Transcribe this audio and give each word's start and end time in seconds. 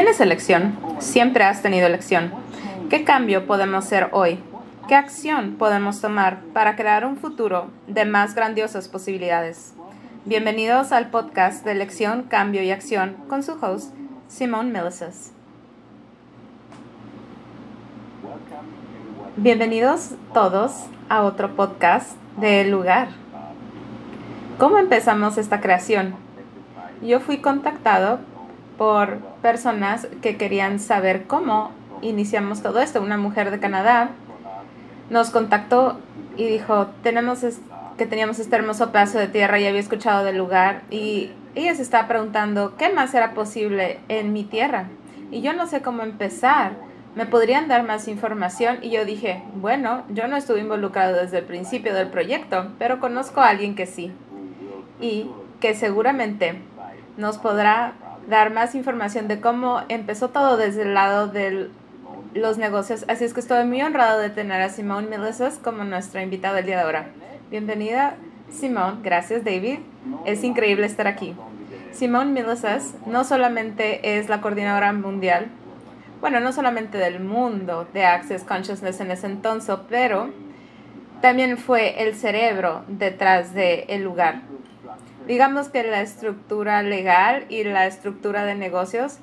Tienes 0.00 0.20
elección, 0.22 0.78
siempre 0.98 1.44
has 1.44 1.60
tenido 1.60 1.86
elección. 1.86 2.32
¿Qué 2.88 3.04
cambio 3.04 3.46
podemos 3.46 3.84
hacer 3.84 4.08
hoy? 4.12 4.38
¿Qué 4.88 4.94
acción 4.94 5.56
podemos 5.58 6.00
tomar 6.00 6.40
para 6.54 6.74
crear 6.74 7.04
un 7.04 7.18
futuro 7.18 7.66
de 7.86 8.06
más 8.06 8.34
grandiosas 8.34 8.88
posibilidades? 8.88 9.74
Bienvenidos 10.24 10.92
al 10.92 11.10
podcast 11.10 11.66
de 11.66 11.72
Elección, 11.72 12.22
Cambio 12.22 12.62
y 12.62 12.70
Acción 12.70 13.14
con 13.28 13.42
su 13.42 13.52
host, 13.60 13.94
Simone 14.26 14.70
Millicent. 14.70 15.12
Bienvenidos 19.36 20.12
todos 20.32 20.86
a 21.10 21.24
otro 21.24 21.54
podcast 21.56 22.12
de 22.38 22.62
El 22.62 22.70
Lugar. 22.70 23.08
¿Cómo 24.56 24.78
empezamos 24.78 25.36
esta 25.36 25.60
creación? 25.60 26.14
Yo 27.02 27.20
fui 27.20 27.42
contactado 27.42 28.20
por 28.78 29.29
personas 29.42 30.08
que 30.22 30.36
querían 30.36 30.78
saber 30.78 31.24
cómo 31.26 31.70
iniciamos 32.02 32.62
todo 32.62 32.80
esto. 32.80 33.00
Una 33.00 33.16
mujer 33.16 33.50
de 33.50 33.60
Canadá 33.60 34.10
nos 35.10 35.30
contactó 35.30 35.98
y 36.36 36.46
dijo, 36.46 36.88
tenemos 37.02 37.44
que 37.98 38.06
teníamos 38.06 38.38
este 38.38 38.56
hermoso 38.56 38.92
pedazo 38.92 39.18
de 39.18 39.28
tierra 39.28 39.58
y 39.58 39.66
había 39.66 39.80
escuchado 39.80 40.24
del 40.24 40.38
lugar 40.38 40.82
y 40.88 41.32
ella 41.54 41.74
se 41.74 41.82
estaba 41.82 42.08
preguntando 42.08 42.76
qué 42.76 42.90
más 42.90 43.12
era 43.12 43.34
posible 43.34 43.98
en 44.08 44.32
mi 44.32 44.44
tierra. 44.44 44.86
Y 45.30 45.42
yo 45.42 45.52
no 45.52 45.66
sé 45.66 45.82
cómo 45.82 46.02
empezar. 46.02 46.72
¿Me 47.16 47.26
podrían 47.26 47.66
dar 47.66 47.82
más 47.82 48.06
información? 48.06 48.78
Y 48.82 48.90
yo 48.90 49.04
dije, 49.04 49.42
bueno, 49.56 50.04
yo 50.10 50.28
no 50.28 50.36
estuve 50.36 50.60
involucrado 50.60 51.16
desde 51.16 51.38
el 51.38 51.44
principio 51.44 51.92
del 51.92 52.08
proyecto, 52.08 52.68
pero 52.78 53.00
conozco 53.00 53.40
a 53.40 53.48
alguien 53.48 53.74
que 53.74 53.86
sí. 53.86 54.12
Y 55.00 55.28
que 55.58 55.74
seguramente 55.74 56.62
nos 57.16 57.36
podrá 57.38 57.94
dar 58.30 58.52
más 58.52 58.74
información 58.74 59.28
de 59.28 59.40
cómo 59.40 59.82
empezó 59.88 60.30
todo 60.30 60.56
desde 60.56 60.82
el 60.82 60.94
lado 60.94 61.26
de 61.26 61.68
los 62.32 62.56
negocios. 62.56 63.04
Así 63.08 63.24
es 63.24 63.34
que 63.34 63.40
estoy 63.40 63.64
muy 63.64 63.82
honrado 63.82 64.20
de 64.20 64.30
tener 64.30 64.62
a 64.62 64.70
Simone 64.70 65.08
Milizas 65.08 65.58
como 65.58 65.84
nuestra 65.84 66.22
invitada 66.22 66.60
el 66.60 66.66
día 66.66 66.76
de 66.76 66.82
ahora. 66.82 67.08
Bienvenida, 67.50 68.14
Simone. 68.50 68.98
Gracias, 69.02 69.44
David. 69.44 69.80
Es 70.24 70.44
increíble 70.44 70.86
estar 70.86 71.06
aquí. 71.06 71.34
Simone 71.92 72.30
Milizas 72.30 72.94
no 73.04 73.24
solamente 73.24 74.16
es 74.18 74.28
la 74.28 74.40
coordinadora 74.40 74.92
mundial, 74.92 75.48
bueno, 76.20 76.38
no 76.38 76.52
solamente 76.52 76.98
del 76.98 77.18
mundo 77.20 77.88
de 77.92 78.04
Access 78.04 78.44
Consciousness 78.44 79.00
en 79.00 79.10
ese 79.10 79.26
entonces, 79.26 79.76
pero 79.88 80.30
también 81.20 81.58
fue 81.58 82.02
el 82.02 82.14
cerebro 82.14 82.84
detrás 82.86 83.54
del 83.54 83.84
el 83.88 84.04
lugar 84.04 84.42
digamos 85.30 85.68
que 85.68 85.84
la 85.84 86.00
estructura 86.00 86.82
legal 86.82 87.46
y 87.48 87.62
la 87.62 87.86
estructura 87.86 88.44
de 88.44 88.56
negocios 88.56 89.18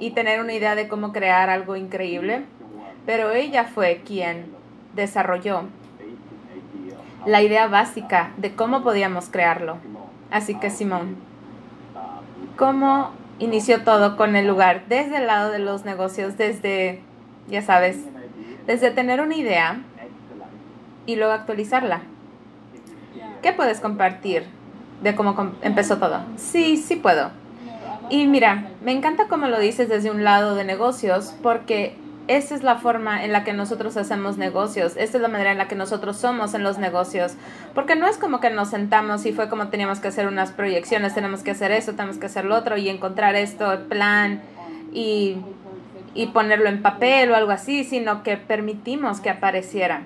y 0.00 0.10
tener 0.10 0.40
una 0.40 0.52
idea 0.52 0.74
de 0.74 0.88
cómo 0.88 1.12
crear 1.12 1.48
algo 1.48 1.76
increíble, 1.76 2.42
pero 3.06 3.30
ella 3.30 3.62
fue 3.62 4.02
quien 4.04 4.46
desarrolló 4.96 5.68
la 7.24 7.40
idea 7.40 7.68
básica 7.68 8.32
de 8.36 8.56
cómo 8.56 8.82
podíamos 8.82 9.28
crearlo. 9.28 9.76
Así 10.32 10.58
que 10.58 10.70
Simón, 10.70 11.14
¿cómo 12.56 13.12
inició 13.38 13.84
todo 13.84 14.16
con 14.16 14.34
el 14.34 14.48
lugar 14.48 14.82
desde 14.88 15.18
el 15.18 15.28
lado 15.28 15.52
de 15.52 15.60
los 15.60 15.84
negocios, 15.84 16.36
desde, 16.36 17.00
ya 17.46 17.62
sabes, 17.62 18.00
desde 18.66 18.90
tener 18.90 19.20
una 19.20 19.36
idea 19.36 19.78
y 21.06 21.14
luego 21.14 21.32
actualizarla? 21.32 22.00
¿Qué 23.40 23.52
puedes 23.52 23.78
compartir 23.78 24.48
de 25.04 25.14
cómo 25.14 25.52
empezó 25.62 25.98
todo. 25.98 26.20
Sí, 26.36 26.78
sí 26.78 26.96
puedo. 26.96 27.30
Y 28.08 28.26
mira, 28.26 28.70
me 28.82 28.92
encanta 28.92 29.28
cómo 29.28 29.46
lo 29.46 29.60
dices 29.60 29.88
desde 29.88 30.10
un 30.10 30.24
lado 30.24 30.54
de 30.54 30.64
negocios, 30.64 31.34
porque 31.42 31.94
esa 32.26 32.54
es 32.54 32.62
la 32.62 32.76
forma 32.76 33.22
en 33.22 33.32
la 33.32 33.44
que 33.44 33.52
nosotros 33.52 33.98
hacemos 33.98 34.38
negocios, 34.38 34.94
esta 34.96 35.18
es 35.18 35.22
la 35.22 35.28
manera 35.28 35.52
en 35.52 35.58
la 35.58 35.68
que 35.68 35.74
nosotros 35.74 36.16
somos 36.16 36.54
en 36.54 36.62
los 36.62 36.78
negocios, 36.78 37.34
porque 37.74 37.96
no 37.96 38.06
es 38.06 38.16
como 38.16 38.40
que 38.40 38.48
nos 38.48 38.70
sentamos 38.70 39.26
y 39.26 39.32
fue 39.32 39.50
como 39.50 39.68
teníamos 39.68 40.00
que 40.00 40.08
hacer 40.08 40.26
unas 40.26 40.50
proyecciones, 40.50 41.14
tenemos 41.14 41.42
que 41.42 41.50
hacer 41.50 41.70
eso, 41.70 41.92
tenemos 41.92 42.16
que 42.16 42.26
hacer 42.26 42.46
lo 42.46 42.56
otro 42.56 42.78
y 42.78 42.88
encontrar 42.88 43.36
esto, 43.36 43.72
el 43.72 43.80
plan 43.80 44.40
y, 44.90 45.36
y 46.14 46.28
ponerlo 46.28 46.70
en 46.70 46.80
papel 46.80 47.30
o 47.30 47.36
algo 47.36 47.52
así, 47.52 47.84
sino 47.84 48.22
que 48.22 48.38
permitimos 48.38 49.20
que 49.20 49.28
apareciera. 49.28 50.02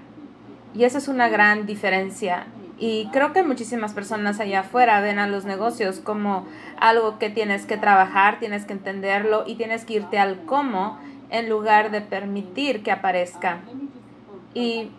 Y 0.74 0.84
esa 0.84 0.98
es 0.98 1.06
una 1.06 1.28
gran 1.28 1.66
diferencia 1.66 2.46
y 2.78 3.08
creo 3.12 3.32
que 3.32 3.42
muchísimas 3.42 3.92
personas 3.92 4.38
allá 4.38 4.60
afuera 4.60 5.00
ven 5.00 5.18
a 5.18 5.26
los 5.26 5.44
negocios 5.44 5.98
como 5.98 6.46
algo 6.78 7.18
que 7.18 7.28
tienes 7.28 7.66
que 7.66 7.76
trabajar, 7.76 8.38
tienes 8.38 8.64
que 8.64 8.72
entenderlo 8.72 9.42
y 9.46 9.56
tienes 9.56 9.84
que 9.84 9.94
irte 9.94 10.18
al 10.18 10.44
cómo 10.44 10.98
en 11.30 11.48
lugar 11.48 11.90
de 11.90 12.00
permitir 12.00 12.84
que 12.84 12.92
aparezca. 12.92 13.58
Y 14.54 14.90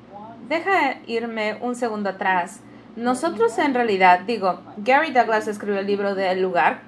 deja 0.50 0.98
irme 1.08 1.58
un 1.62 1.76
segundo 1.76 2.10
atrás. 2.10 2.60
Nosotros 2.98 3.58
en 3.58 3.74
realidad, 3.74 4.22
digo, 4.22 4.60
Gary 4.78 5.12
Douglas 5.12 5.48
escribió 5.48 5.80
el 5.80 5.88
libro 5.88 6.16
del 6.16 6.42
lugar. 6.42 6.82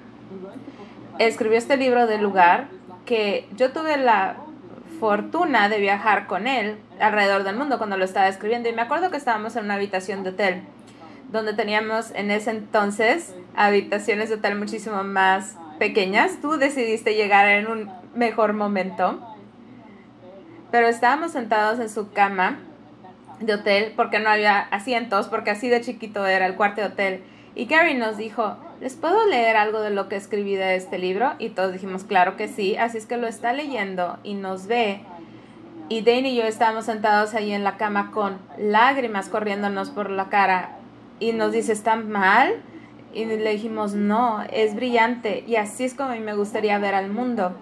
Escribió 1.18 1.56
este 1.56 1.78
libro 1.78 2.06
del 2.06 2.22
lugar 2.22 2.68
que 3.06 3.48
yo 3.56 3.72
tuve 3.72 3.96
la 3.96 4.36
fortuna 5.00 5.68
de 5.68 5.80
viajar 5.80 6.26
con 6.26 6.46
él 6.46 6.76
alrededor 7.00 7.44
del 7.44 7.56
mundo 7.56 7.78
cuando 7.78 7.96
lo 7.96 8.04
estaba 8.04 8.28
escribiendo 8.28 8.68
y 8.68 8.72
me 8.72 8.82
acuerdo 8.82 9.10
que 9.10 9.16
estábamos 9.16 9.56
en 9.56 9.64
una 9.64 9.74
habitación 9.74 10.22
de 10.22 10.30
hotel 10.30 10.62
donde 11.32 11.54
teníamos 11.54 12.10
en 12.12 12.30
ese 12.30 12.50
entonces 12.50 13.34
habitaciones 13.56 14.28
de 14.28 14.36
hotel 14.36 14.58
muchísimo 14.58 15.02
más 15.02 15.56
pequeñas. 15.78 16.40
Tú 16.40 16.58
decidiste 16.58 17.14
llegar 17.14 17.48
en 17.48 17.66
un 17.66 17.90
mejor 18.14 18.52
momento. 18.52 19.18
Pero 20.70 20.86
estábamos 20.88 21.32
sentados 21.32 21.80
en 21.80 21.88
su 21.88 22.12
cama 22.12 22.58
de 23.40 23.54
hotel 23.54 23.92
porque 23.96 24.18
no 24.18 24.30
había 24.30 24.60
asientos, 24.60 25.28
porque 25.28 25.50
así 25.50 25.68
de 25.68 25.80
chiquito 25.80 26.26
era 26.26 26.46
el 26.46 26.54
cuarto 26.54 26.82
de 26.82 26.86
hotel. 26.88 27.24
Y 27.54 27.66
Gary 27.66 27.94
nos 27.94 28.16
dijo, 28.16 28.56
¿les 28.80 28.94
puedo 28.94 29.26
leer 29.26 29.56
algo 29.56 29.80
de 29.80 29.90
lo 29.90 30.08
que 30.08 30.16
escribí 30.16 30.54
de 30.54 30.76
este 30.76 30.98
libro? 30.98 31.32
Y 31.38 31.50
todos 31.50 31.72
dijimos, 31.72 32.04
claro 32.04 32.36
que 32.36 32.48
sí. 32.48 32.76
Así 32.76 32.98
es 32.98 33.06
que 33.06 33.16
lo 33.16 33.26
está 33.26 33.52
leyendo 33.52 34.18
y 34.22 34.34
nos 34.34 34.66
ve. 34.66 35.00
Y 35.88 36.02
Dane 36.02 36.30
y 36.30 36.36
yo 36.36 36.44
estábamos 36.44 36.86
sentados 36.86 37.34
ahí 37.34 37.52
en 37.52 37.64
la 37.64 37.76
cama 37.76 38.10
con 38.12 38.38
lágrimas 38.56 39.28
corriéndonos 39.28 39.90
por 39.90 40.10
la 40.10 40.30
cara 40.30 40.78
y 41.22 41.32
nos 41.32 41.52
dice, 41.52 41.72
¿está 41.72 41.94
mal? 41.94 42.56
Y 43.14 43.26
le 43.26 43.52
dijimos, 43.52 43.94
no, 43.94 44.42
es 44.52 44.74
brillante 44.74 45.44
y 45.46 45.54
así 45.54 45.84
es 45.84 45.94
como 45.94 46.10
a 46.10 46.14
mí 46.14 46.20
me 46.20 46.34
gustaría 46.34 46.78
ver 46.78 46.96
al 46.96 47.10
mundo. 47.10 47.52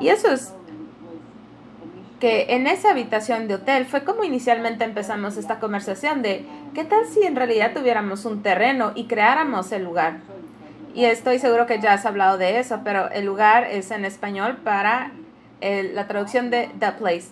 Y 0.00 0.08
eso 0.08 0.32
es 0.32 0.54
que 2.18 2.46
en 2.54 2.66
esa 2.66 2.92
habitación 2.92 3.46
de 3.46 3.56
hotel 3.56 3.84
fue 3.84 4.04
como 4.04 4.24
inicialmente 4.24 4.84
empezamos 4.84 5.36
esta 5.36 5.60
conversación 5.60 6.22
de, 6.22 6.46
¿qué 6.72 6.84
tal 6.84 7.04
si 7.06 7.22
en 7.24 7.36
realidad 7.36 7.74
tuviéramos 7.74 8.24
un 8.24 8.42
terreno 8.42 8.92
y 8.94 9.04
creáramos 9.04 9.70
el 9.72 9.84
lugar? 9.84 10.20
Y 10.94 11.04
estoy 11.04 11.38
seguro 11.38 11.66
que 11.66 11.80
ya 11.80 11.92
has 11.92 12.06
hablado 12.06 12.38
de 12.38 12.58
eso, 12.58 12.80
pero 12.84 13.10
el 13.10 13.26
lugar 13.26 13.64
es 13.64 13.90
en 13.90 14.06
español 14.06 14.56
para 14.64 15.10
la 15.60 16.06
traducción 16.06 16.48
de 16.48 16.70
The 16.78 16.92
Place. 16.92 17.26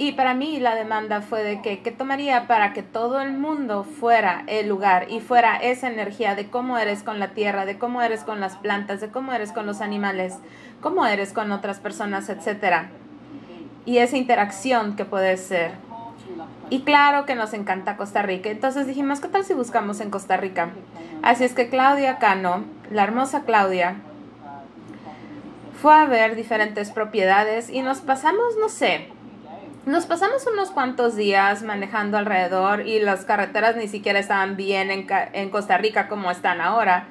Y 0.00 0.12
para 0.12 0.32
mí 0.32 0.60
la 0.60 0.76
demanda 0.76 1.22
fue 1.22 1.42
de 1.42 1.60
que, 1.60 1.80
¿qué 1.80 1.90
tomaría 1.90 2.46
para 2.46 2.72
que 2.72 2.84
todo 2.84 3.20
el 3.20 3.32
mundo 3.32 3.82
fuera 3.82 4.44
el 4.46 4.68
lugar 4.68 5.10
y 5.10 5.18
fuera 5.18 5.56
esa 5.56 5.88
energía 5.88 6.36
de 6.36 6.48
cómo 6.48 6.78
eres 6.78 7.02
con 7.02 7.18
la 7.18 7.30
tierra, 7.30 7.66
de 7.66 7.78
cómo 7.78 8.00
eres 8.00 8.22
con 8.22 8.38
las 8.38 8.54
plantas, 8.54 9.00
de 9.00 9.08
cómo 9.08 9.32
eres 9.32 9.50
con 9.50 9.66
los 9.66 9.80
animales, 9.80 10.36
cómo 10.80 11.04
eres 11.04 11.32
con 11.32 11.50
otras 11.50 11.80
personas, 11.80 12.28
etcétera? 12.28 12.90
Y 13.86 13.98
esa 13.98 14.16
interacción 14.16 14.94
que 14.94 15.04
puede 15.04 15.36
ser. 15.36 15.72
Y 16.70 16.82
claro 16.82 17.26
que 17.26 17.34
nos 17.34 17.52
encanta 17.52 17.96
Costa 17.96 18.22
Rica. 18.22 18.50
Entonces 18.50 18.86
dijimos, 18.86 19.18
¿qué 19.18 19.26
tal 19.26 19.44
si 19.44 19.52
buscamos 19.52 20.00
en 20.00 20.10
Costa 20.10 20.36
Rica? 20.36 20.70
Así 21.22 21.42
es 21.42 21.54
que 21.54 21.70
Claudia 21.70 22.18
Cano, 22.18 22.62
la 22.92 23.02
hermosa 23.02 23.42
Claudia, 23.42 23.96
fue 25.82 25.92
a 25.92 26.04
ver 26.04 26.36
diferentes 26.36 26.92
propiedades 26.92 27.68
y 27.68 27.82
nos 27.82 28.00
pasamos, 28.00 28.54
no 28.60 28.68
sé, 28.68 29.08
nos 29.88 30.04
pasamos 30.04 30.46
unos 30.46 30.70
cuantos 30.70 31.16
días 31.16 31.62
manejando 31.62 32.18
alrededor 32.18 32.86
y 32.86 33.00
las 33.00 33.24
carreteras 33.24 33.74
ni 33.74 33.88
siquiera 33.88 34.18
estaban 34.18 34.54
bien 34.54 34.90
en, 34.90 35.50
Costa 35.50 35.78
Rica 35.78 36.08
como 36.08 36.30
están 36.30 36.60
ahora, 36.60 37.08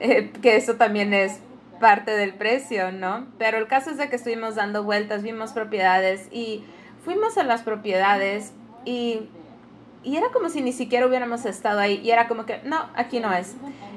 eh, 0.00 0.32
que 0.42 0.56
eso 0.56 0.74
también 0.74 1.14
es 1.14 1.38
parte 1.78 2.10
del 2.10 2.34
precio, 2.34 2.90
¿no? 2.90 3.26
Pero 3.38 3.58
el 3.58 3.68
caso 3.68 3.90
es 3.90 3.98
de 3.98 4.08
que 4.08 4.16
estuvimos 4.16 4.56
dando 4.56 4.82
vueltas, 4.82 5.22
vimos 5.22 5.52
propiedades 5.52 6.28
y 6.32 6.64
fuimos 7.04 7.38
a 7.38 7.44
las 7.44 7.62
propiedades 7.62 8.52
y, 8.84 9.28
y 10.02 10.16
era 10.16 10.30
como 10.32 10.48
si 10.48 10.60
ni 10.60 10.72
siquiera 10.72 11.06
hubiéramos 11.06 11.44
estado 11.44 11.78
ahí 11.78 12.00
y 12.02 12.10
era 12.10 12.26
como 12.26 12.46
que, 12.46 12.60
no, 12.64 12.84
aquí 12.96 13.20
no 13.20 13.32
es. 13.32 13.54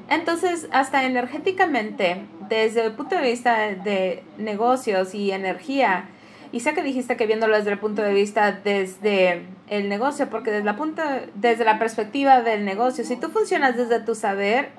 Entonces, 0.10 0.68
hasta 0.72 1.06
energéticamente, 1.06 2.28
desde 2.50 2.86
el 2.86 2.92
punto 2.92 3.16
de 3.16 3.24
vista 3.24 3.58
de 3.58 4.24
negocios 4.38 5.16
y 5.16 5.32
energía, 5.32 6.10
y 6.56 6.62
sé 6.62 6.74
que 6.74 6.84
dijiste 6.84 7.18
que 7.18 7.28
viéndolo 7.28 7.58
desde 7.58 7.72
el 7.72 7.80
punto 7.80 8.02
de 8.02 8.14
vista 8.14 8.54
desde 8.54 9.46
el 9.68 9.90
negocio, 9.90 10.30
porque 10.30 10.52
desde 10.52 10.64
la, 10.64 10.78
punta, 10.78 11.24
desde 11.34 11.66
la 11.66 11.78
perspectiva 11.78 12.44
del 12.44 12.64
negocio, 12.64 13.04
si 13.04 13.18
tú 13.18 13.28
funcionas 13.28 13.76
desde 13.76 14.00
tu 14.00 14.16
saber, 14.16 14.70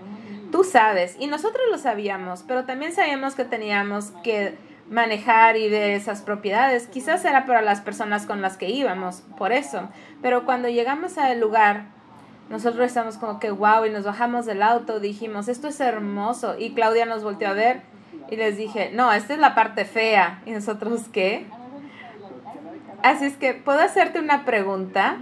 tú 0.50 0.64
sabes, 0.64 1.16
y 1.20 1.26
nosotros 1.26 1.64
lo 1.70 1.76
sabíamos, 1.76 2.44
pero 2.48 2.64
también 2.64 2.94
sabíamos 2.94 3.34
que 3.34 3.44
teníamos 3.44 4.06
que 4.24 4.54
manejar 4.88 5.58
y 5.58 5.68
ver 5.68 5.90
esas 5.90 6.22
propiedades. 6.22 6.86
Quizás 6.86 7.22
era 7.26 7.44
para 7.44 7.60
las 7.60 7.82
personas 7.82 8.24
con 8.24 8.40
las 8.40 8.56
que 8.56 8.70
íbamos, 8.70 9.22
por 9.36 9.52
eso. 9.52 9.90
Pero 10.22 10.46
cuando 10.46 10.70
llegamos 10.70 11.18
al 11.18 11.40
lugar, 11.40 11.88
nosotros 12.48 12.86
estamos 12.86 13.18
como 13.18 13.38
que 13.38 13.50
wow 13.50 13.84
y 13.84 13.90
nos 13.90 14.04
bajamos 14.04 14.46
del 14.46 14.62
auto, 14.62 14.98
dijimos, 14.98 15.48
esto 15.48 15.68
es 15.68 15.78
hermoso. 15.80 16.58
Y 16.58 16.70
Claudia 16.70 17.04
nos 17.04 17.22
volteó 17.22 17.48
a 17.48 17.52
ver 17.52 17.82
y 18.30 18.36
les 18.36 18.56
dije, 18.56 18.92
no, 18.94 19.12
esta 19.12 19.34
es 19.34 19.40
la 19.40 19.54
parte 19.54 19.84
fea. 19.84 20.40
¿Y 20.46 20.52
nosotros 20.52 21.02
qué? 21.12 21.44
Así 23.06 23.26
es 23.26 23.36
que, 23.36 23.54
¿puedo 23.54 23.78
hacerte 23.78 24.18
una 24.18 24.44
pregunta? 24.44 25.18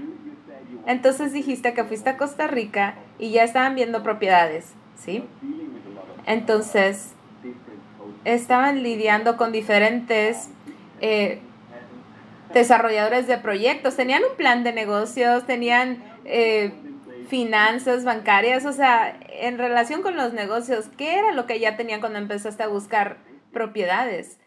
Entonces 0.87 1.35
dijiste 1.35 1.75
que 1.75 1.85
fuiste 1.85 2.09
a 2.09 2.17
Costa 2.17 2.47
Rica 2.47 2.95
y 3.19 3.33
ya 3.33 3.45
estaban 3.45 3.75
viendo 3.75 4.03
propiedades, 4.03 4.73
¿sí? 4.97 5.23
Entonces, 6.25 7.13
estaban 8.25 8.83
lidiando 8.83 9.37
con 9.37 9.53
diferentes 9.53 10.49
eh, 11.03 11.41
desarrolladores 12.55 13.27
de 13.27 13.37
proyectos, 13.37 13.97
tenían 13.97 14.23
un 14.31 14.35
plan 14.39 14.65
de 14.65 14.73
negocios, 14.73 15.45
tenían 15.45 16.03
eh, 16.25 16.73
finanzas 17.29 18.05
bancarias, 18.05 18.65
o 18.65 18.73
sea, 18.73 19.15
en 19.29 19.59
relación 19.59 20.01
con 20.01 20.17
los 20.17 20.33
negocios, 20.33 20.87
¿qué 20.97 21.19
era 21.19 21.33
lo 21.33 21.45
que 21.45 21.61
ya 21.61 21.77
tenían 21.77 22.01
cuando 22.01 22.19
empezaste 22.19 22.63
a 22.63 22.69
buscar 22.69 23.19
propiedades? 23.53 24.39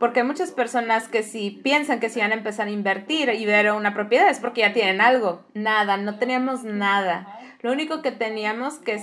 Porque 0.00 0.20
hay 0.20 0.26
muchas 0.26 0.50
personas 0.50 1.06
que 1.06 1.22
si 1.22 1.50
piensan 1.50 2.00
que 2.00 2.08
si 2.08 2.18
van 2.18 2.32
a 2.32 2.34
empezar 2.34 2.66
a 2.66 2.70
invertir 2.70 3.28
y 3.28 3.46
ver 3.46 3.70
una 3.70 3.94
propiedad 3.94 4.28
es 4.28 4.40
porque 4.40 4.62
ya 4.62 4.72
tienen 4.72 5.00
algo. 5.00 5.44
Nada, 5.54 5.96
no 5.96 6.18
teníamos 6.18 6.64
nada. 6.64 7.38
Lo 7.60 7.70
único 7.70 8.02
que 8.02 8.10
teníamos 8.10 8.78
que 8.78 8.98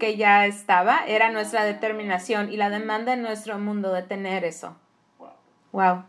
que 0.00 0.16
ya 0.16 0.46
estaba 0.46 1.04
era 1.06 1.30
nuestra 1.30 1.62
determinación 1.62 2.50
y 2.50 2.56
la 2.56 2.70
demanda 2.70 3.12
en 3.12 3.22
nuestro 3.22 3.58
mundo 3.58 3.92
de 3.92 4.02
tener 4.02 4.44
eso. 4.44 4.76
Wow. 5.70 6.02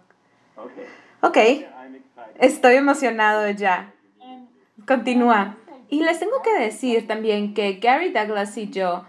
Ok. 1.22 1.38
Estoy 2.40 2.76
emocionado 2.76 3.48
ya. 3.52 3.94
Continúa. 4.88 5.58
Y 5.90 6.02
les 6.02 6.20
tengo 6.20 6.42
que 6.42 6.58
decir 6.58 7.06
también 7.06 7.54
que 7.54 7.74
Gary 7.74 8.12
Douglas 8.12 8.58
y 8.58 8.72
yo 8.72 9.06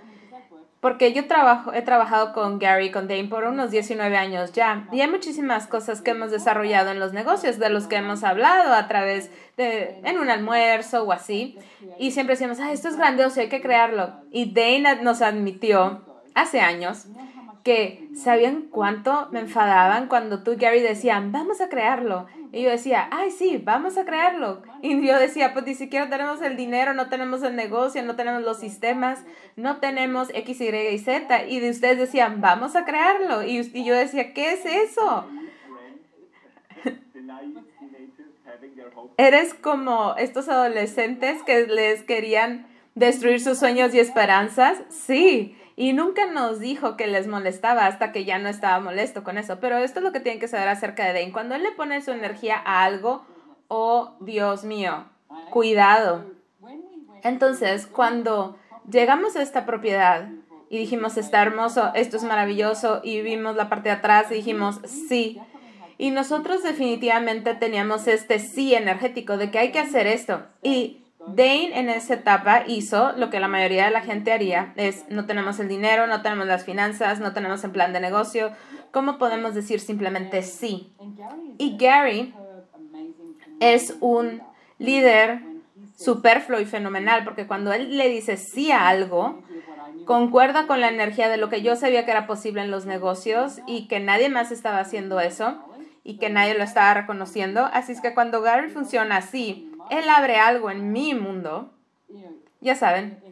porque 0.82 1.12
yo 1.12 1.28
trabajo, 1.28 1.72
he 1.72 1.82
trabajado 1.82 2.32
con 2.32 2.58
Gary, 2.58 2.90
con 2.90 3.06
Dane 3.06 3.28
por 3.28 3.44
unos 3.44 3.70
19 3.70 4.16
años 4.16 4.50
ya, 4.52 4.88
y 4.90 5.00
hay 5.00 5.08
muchísimas 5.08 5.68
cosas 5.68 6.02
que 6.02 6.10
hemos 6.10 6.32
desarrollado 6.32 6.90
en 6.90 6.98
los 6.98 7.12
negocios, 7.12 7.60
de 7.60 7.70
los 7.70 7.86
que 7.86 7.94
hemos 7.94 8.24
hablado 8.24 8.74
a 8.74 8.88
través 8.88 9.30
de, 9.56 10.00
en 10.02 10.18
un 10.18 10.28
almuerzo 10.28 11.04
o 11.04 11.12
así, 11.12 11.56
y 12.00 12.10
siempre 12.10 12.34
decimos, 12.34 12.58
ah, 12.58 12.72
esto 12.72 12.88
es 12.88 12.96
grandioso, 12.96 13.40
hay 13.40 13.48
que 13.48 13.60
crearlo. 13.60 14.10
Y 14.32 14.52
Dane 14.52 15.00
nos 15.02 15.22
admitió 15.22 16.02
hace 16.34 16.60
años 16.60 17.06
que 17.62 18.08
sabían 18.16 18.62
cuánto 18.68 19.28
me 19.30 19.38
enfadaban 19.38 20.08
cuando 20.08 20.42
tú 20.42 20.54
y 20.54 20.56
Gary 20.56 20.80
decían, 20.80 21.30
vamos 21.30 21.60
a 21.60 21.68
crearlo. 21.68 22.26
Y 22.52 22.62
yo 22.62 22.70
decía, 22.70 23.08
ay, 23.10 23.30
sí, 23.30 23.56
vamos 23.56 23.96
a 23.96 24.04
crearlo. 24.04 24.62
Y 24.82 25.04
yo 25.06 25.18
decía, 25.18 25.54
pues 25.54 25.64
ni 25.64 25.74
siquiera 25.74 26.10
tenemos 26.10 26.42
el 26.42 26.54
dinero, 26.54 26.92
no 26.92 27.08
tenemos 27.08 27.42
el 27.42 27.56
negocio, 27.56 28.02
no 28.02 28.14
tenemos 28.14 28.42
los 28.42 28.60
sistemas, 28.60 29.24
no 29.56 29.78
tenemos 29.78 30.28
X, 30.34 30.60
Y 30.60 30.68
y 30.68 30.98
Z. 30.98 31.46
Y 31.46 31.60
de 31.60 31.70
ustedes 31.70 31.96
decían, 31.98 32.42
vamos 32.42 32.76
a 32.76 32.84
crearlo. 32.84 33.42
Y, 33.42 33.70
y 33.72 33.84
yo 33.84 33.94
decía, 33.94 34.34
¿qué 34.34 34.52
es 34.52 34.66
eso? 34.66 35.26
Eres 39.16 39.54
como 39.54 40.14
estos 40.18 40.50
adolescentes 40.50 41.42
que 41.44 41.66
les 41.66 42.02
querían 42.02 42.66
destruir 42.94 43.40
sus 43.40 43.58
sueños 43.58 43.94
y 43.94 44.00
esperanzas. 44.00 44.82
Sí, 44.90 45.56
y 45.76 45.92
nunca 45.92 46.26
nos 46.26 46.58
dijo 46.60 46.96
que 46.96 47.06
les 47.06 47.26
molestaba 47.26 47.86
hasta 47.86 48.12
que 48.12 48.24
ya 48.24 48.38
no 48.38 48.48
estaba 48.48 48.78
molesto 48.80 49.24
con 49.24 49.38
eso. 49.38 49.58
Pero 49.60 49.78
esto 49.78 50.00
es 50.00 50.04
lo 50.04 50.12
que 50.12 50.20
tienen 50.20 50.40
que 50.40 50.48
saber 50.48 50.68
acerca 50.68 51.04
de 51.04 51.12
Dane. 51.12 51.32
Cuando 51.32 51.54
él 51.54 51.62
le 51.62 51.72
pone 51.72 52.02
su 52.02 52.10
energía 52.10 52.60
a 52.64 52.84
algo, 52.84 53.24
oh 53.68 54.14
Dios 54.20 54.64
mío, 54.64 55.04
cuidado. 55.50 56.26
Entonces, 57.22 57.86
cuando 57.86 58.56
llegamos 58.90 59.36
a 59.36 59.42
esta 59.42 59.64
propiedad 59.64 60.28
y 60.68 60.78
dijimos, 60.78 61.16
está 61.16 61.42
hermoso, 61.42 61.92
esto 61.94 62.16
es 62.16 62.24
maravilloso, 62.24 63.00
y 63.04 63.20
vimos 63.20 63.56
la 63.56 63.68
parte 63.68 63.90
de 63.90 63.96
atrás 63.96 64.26
y 64.30 64.34
dijimos, 64.34 64.80
sí. 64.86 65.40
Y 65.98 66.10
nosotros 66.10 66.62
definitivamente 66.62 67.54
teníamos 67.54 68.08
este 68.08 68.38
sí 68.38 68.74
energético 68.74 69.36
de 69.36 69.50
que 69.50 69.58
hay 69.58 69.70
que 69.70 69.78
hacer 69.78 70.06
esto. 70.06 70.42
Y 70.62 71.01
Dane 71.28 71.78
en 71.78 71.88
esa 71.88 72.14
etapa 72.14 72.64
hizo 72.66 73.12
lo 73.12 73.30
que 73.30 73.40
la 73.40 73.48
mayoría 73.48 73.84
de 73.84 73.90
la 73.90 74.02
gente 74.02 74.32
haría, 74.32 74.72
es 74.76 75.04
no 75.08 75.26
tenemos 75.26 75.60
el 75.60 75.68
dinero, 75.68 76.06
no 76.06 76.22
tenemos 76.22 76.46
las 76.46 76.64
finanzas, 76.64 77.20
no 77.20 77.32
tenemos 77.32 77.62
el 77.64 77.70
plan 77.70 77.92
de 77.92 78.00
negocio, 78.00 78.52
¿cómo 78.90 79.18
podemos 79.18 79.54
decir 79.54 79.80
simplemente 79.80 80.42
sí? 80.42 80.92
Y 81.58 81.76
Gary 81.76 82.34
es 83.60 83.96
un 84.00 84.42
líder 84.78 85.40
superfluo 85.96 86.60
y 86.60 86.64
fenomenal, 86.64 87.24
porque 87.24 87.46
cuando 87.46 87.72
él 87.72 87.96
le 87.96 88.08
dice 88.08 88.36
sí 88.36 88.72
a 88.72 88.88
algo, 88.88 89.42
concuerda 90.04 90.66
con 90.66 90.80
la 90.80 90.88
energía 90.88 91.28
de 91.28 91.36
lo 91.36 91.48
que 91.48 91.62
yo 91.62 91.76
sabía 91.76 92.04
que 92.04 92.10
era 92.10 92.26
posible 92.26 92.62
en 92.62 92.70
los 92.70 92.86
negocios 92.86 93.60
y 93.66 93.86
que 93.86 94.00
nadie 94.00 94.28
más 94.28 94.50
estaba 94.50 94.80
haciendo 94.80 95.20
eso 95.20 95.62
y 96.04 96.18
que 96.18 96.30
nadie 96.30 96.54
lo 96.54 96.64
estaba 96.64 96.94
reconociendo. 96.94 97.68
Así 97.72 97.92
es 97.92 98.00
que 98.00 98.14
cuando 98.14 98.42
Gary 98.42 98.68
funciona 98.70 99.18
así, 99.18 99.71
él 99.90 100.08
abre 100.08 100.36
algo 100.36 100.70
en 100.70 100.92
mi 100.92 101.14
mundo, 101.14 101.72
ya 102.60 102.74
saben, 102.74 103.22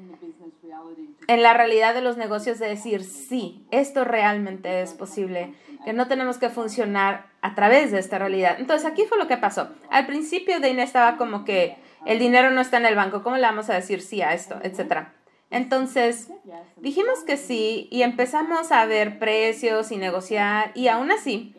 en 1.26 1.43
la 1.43 1.55
realidad 1.55 1.94
de 1.94 2.02
los 2.02 2.17
negocios 2.17 2.58
de 2.58 2.69
decir, 2.69 3.05
sí, 3.05 3.64
esto 3.70 4.05
realmente 4.05 4.82
es 4.82 4.94
posible, 4.94 5.55
que 5.85 5.93
no 5.93 6.08
tenemos 6.08 6.38
que 6.38 6.49
funcionar 6.49 7.26
a 7.41 7.55
través 7.55 7.93
de 7.93 7.99
esta 7.99 8.19
realidad. 8.19 8.56
Entonces 8.58 8.91
aquí 8.91 9.05
fue 9.08 9.19
lo 9.19 9.29
que 9.29 9.37
pasó. 9.37 9.69
Al 9.91 10.06
principio 10.06 10.61
Dane 10.61 10.82
estaba 10.82 11.17
como 11.17 11.44
que 11.44 11.76
el 12.05 12.19
dinero 12.19 12.50
no 12.50 12.61
está 12.61 12.79
en 12.79 12.87
el 12.87 12.97
banco, 12.97 13.23
¿cómo 13.23 13.37
le 13.37 13.43
vamos 13.43 13.70
a 13.70 13.75
decir 13.75 14.02
sí 14.02 14.23
a 14.23 14.35
esto? 14.35 14.58
Etcétera. 14.62 15.14
Entonces, 15.50 16.31
dijimos 16.76 17.25
que 17.26 17.37
sí 17.37 17.88
y 17.91 18.02
empezamos 18.02 18.70
a 18.70 18.87
ver 18.87 19.19
precios 19.19 19.91
y 19.91 19.97
negociar 19.97 20.70
y 20.75 20.88
aún 20.88 21.11
así 21.11 21.55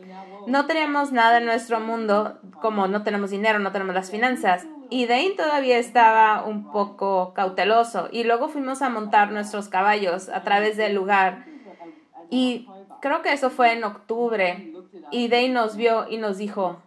no 0.47 0.65
teníamos 0.65 1.11
nada 1.11 1.37
en 1.37 1.45
nuestro 1.45 1.79
mundo, 1.79 2.39
como 2.61 2.87
no 2.87 3.03
tenemos 3.03 3.29
dinero, 3.29 3.59
no 3.59 3.71
tenemos 3.71 3.95
las 3.95 4.11
finanzas. 4.11 4.65
Y 4.89 5.05
Dane 5.05 5.31
todavía 5.37 5.77
estaba 5.77 6.43
un 6.43 6.71
poco 6.71 7.33
cauteloso. 7.33 8.09
Y 8.11 8.23
luego 8.23 8.49
fuimos 8.49 8.81
a 8.81 8.89
montar 8.89 9.31
nuestros 9.31 9.69
caballos 9.69 10.29
a 10.29 10.43
través 10.43 10.77
del 10.77 10.95
lugar. 10.95 11.45
Y 12.29 12.67
creo 13.01 13.21
que 13.21 13.33
eso 13.33 13.49
fue 13.49 13.73
en 13.73 13.83
octubre. 13.83 14.73
Y 15.11 15.27
Dane 15.27 15.49
nos 15.49 15.77
vio 15.77 16.09
y 16.09 16.17
nos 16.17 16.37
dijo, 16.37 16.81